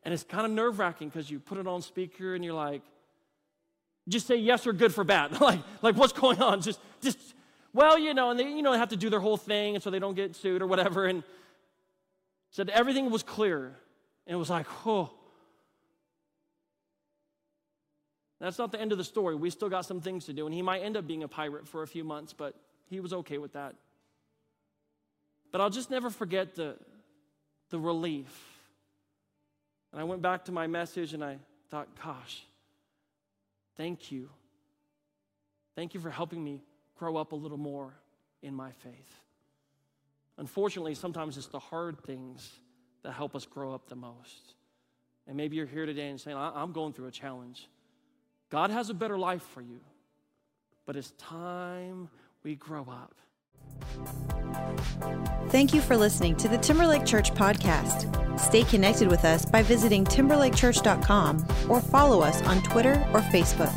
And 0.02 0.14
it's 0.14 0.24
kind 0.24 0.44
of 0.44 0.52
nerve 0.52 0.78
wracking 0.78 1.08
because 1.08 1.30
you 1.30 1.38
put 1.38 1.58
it 1.58 1.66
on 1.66 1.82
speaker 1.82 2.34
and 2.34 2.44
you're 2.44 2.54
like, 2.54 2.82
just 4.08 4.26
say 4.26 4.36
yes 4.36 4.66
or 4.66 4.72
good 4.72 4.94
for 4.94 5.04
bad. 5.04 5.40
like, 5.40 5.60
like 5.82 5.96
what's 5.96 6.12
going 6.12 6.40
on? 6.40 6.60
Just, 6.60 6.80
just 7.00 7.18
well, 7.72 7.98
you 7.98 8.14
know, 8.14 8.30
and 8.30 8.40
they, 8.40 8.44
you 8.44 8.62
know, 8.62 8.72
they 8.72 8.78
have 8.78 8.88
to 8.88 8.96
do 8.96 9.10
their 9.10 9.20
whole 9.20 9.36
thing, 9.36 9.74
and 9.74 9.82
so 9.82 9.90
they 9.90 9.98
don't 9.98 10.14
get 10.14 10.34
sued 10.34 10.62
or 10.62 10.66
whatever. 10.66 11.06
And 11.06 11.22
said 12.50 12.70
everything 12.70 13.10
was 13.10 13.22
clear. 13.22 13.76
And 14.26 14.34
it 14.34 14.36
was 14.36 14.50
like, 14.50 14.66
oh. 14.86 15.10
That's 18.40 18.58
not 18.58 18.70
the 18.70 18.80
end 18.80 18.92
of 18.92 18.98
the 18.98 19.04
story. 19.04 19.34
We 19.34 19.50
still 19.50 19.68
got 19.68 19.84
some 19.84 20.00
things 20.00 20.26
to 20.26 20.32
do. 20.32 20.46
And 20.46 20.54
he 20.54 20.62
might 20.62 20.80
end 20.80 20.96
up 20.96 21.06
being 21.06 21.24
a 21.24 21.28
pirate 21.28 21.66
for 21.66 21.82
a 21.82 21.86
few 21.86 22.04
months, 22.04 22.32
but 22.32 22.54
he 22.88 23.00
was 23.00 23.12
okay 23.12 23.38
with 23.38 23.52
that. 23.54 23.74
But 25.50 25.60
I'll 25.60 25.70
just 25.70 25.90
never 25.90 26.10
forget 26.10 26.54
the, 26.54 26.76
the 27.70 27.78
relief. 27.78 28.32
And 29.92 30.00
I 30.00 30.04
went 30.04 30.22
back 30.22 30.44
to 30.44 30.52
my 30.52 30.66
message 30.66 31.14
and 31.14 31.24
I 31.24 31.38
thought, 31.70 31.88
gosh, 32.02 32.44
thank 33.78 34.12
you. 34.12 34.28
Thank 35.74 35.94
you 35.94 36.00
for 36.00 36.10
helping 36.10 36.44
me 36.44 36.60
grow 36.98 37.16
up 37.16 37.32
a 37.32 37.36
little 37.36 37.56
more 37.56 37.94
in 38.42 38.52
my 38.52 38.72
faith. 38.72 39.22
Unfortunately, 40.36 40.94
sometimes 40.94 41.38
it's 41.38 41.46
the 41.46 41.58
hard 41.58 41.98
things 42.04 42.50
that 43.02 43.12
help 43.12 43.34
us 43.34 43.46
grow 43.46 43.72
up 43.72 43.88
the 43.88 43.96
most. 43.96 44.54
And 45.26 45.36
maybe 45.36 45.56
you're 45.56 45.66
here 45.66 45.86
today 45.86 46.08
and 46.08 46.20
saying, 46.20 46.36
I'm 46.36 46.72
going 46.72 46.92
through 46.92 47.06
a 47.06 47.12
challenge. 47.12 47.68
God 48.50 48.70
has 48.70 48.90
a 48.90 48.94
better 48.94 49.18
life 49.18 49.42
for 49.42 49.60
you, 49.60 49.80
but 50.86 50.96
it's 50.96 51.12
time 51.12 52.08
we 52.42 52.54
grow 52.54 52.82
up. 52.82 53.14
Thank 55.48 55.72
you 55.72 55.80
for 55.80 55.96
listening 55.96 56.36
to 56.36 56.48
the 56.48 56.58
Timberlake 56.58 57.06
Church 57.06 57.32
podcast. 57.32 58.14
Stay 58.38 58.62
connected 58.64 59.08
with 59.08 59.24
us 59.24 59.44
by 59.46 59.62
visiting 59.62 60.04
timberlakechurch.com 60.04 61.46
or 61.68 61.80
follow 61.80 62.20
us 62.20 62.42
on 62.42 62.62
Twitter 62.62 62.94
or 63.12 63.20
Facebook. 63.20 63.72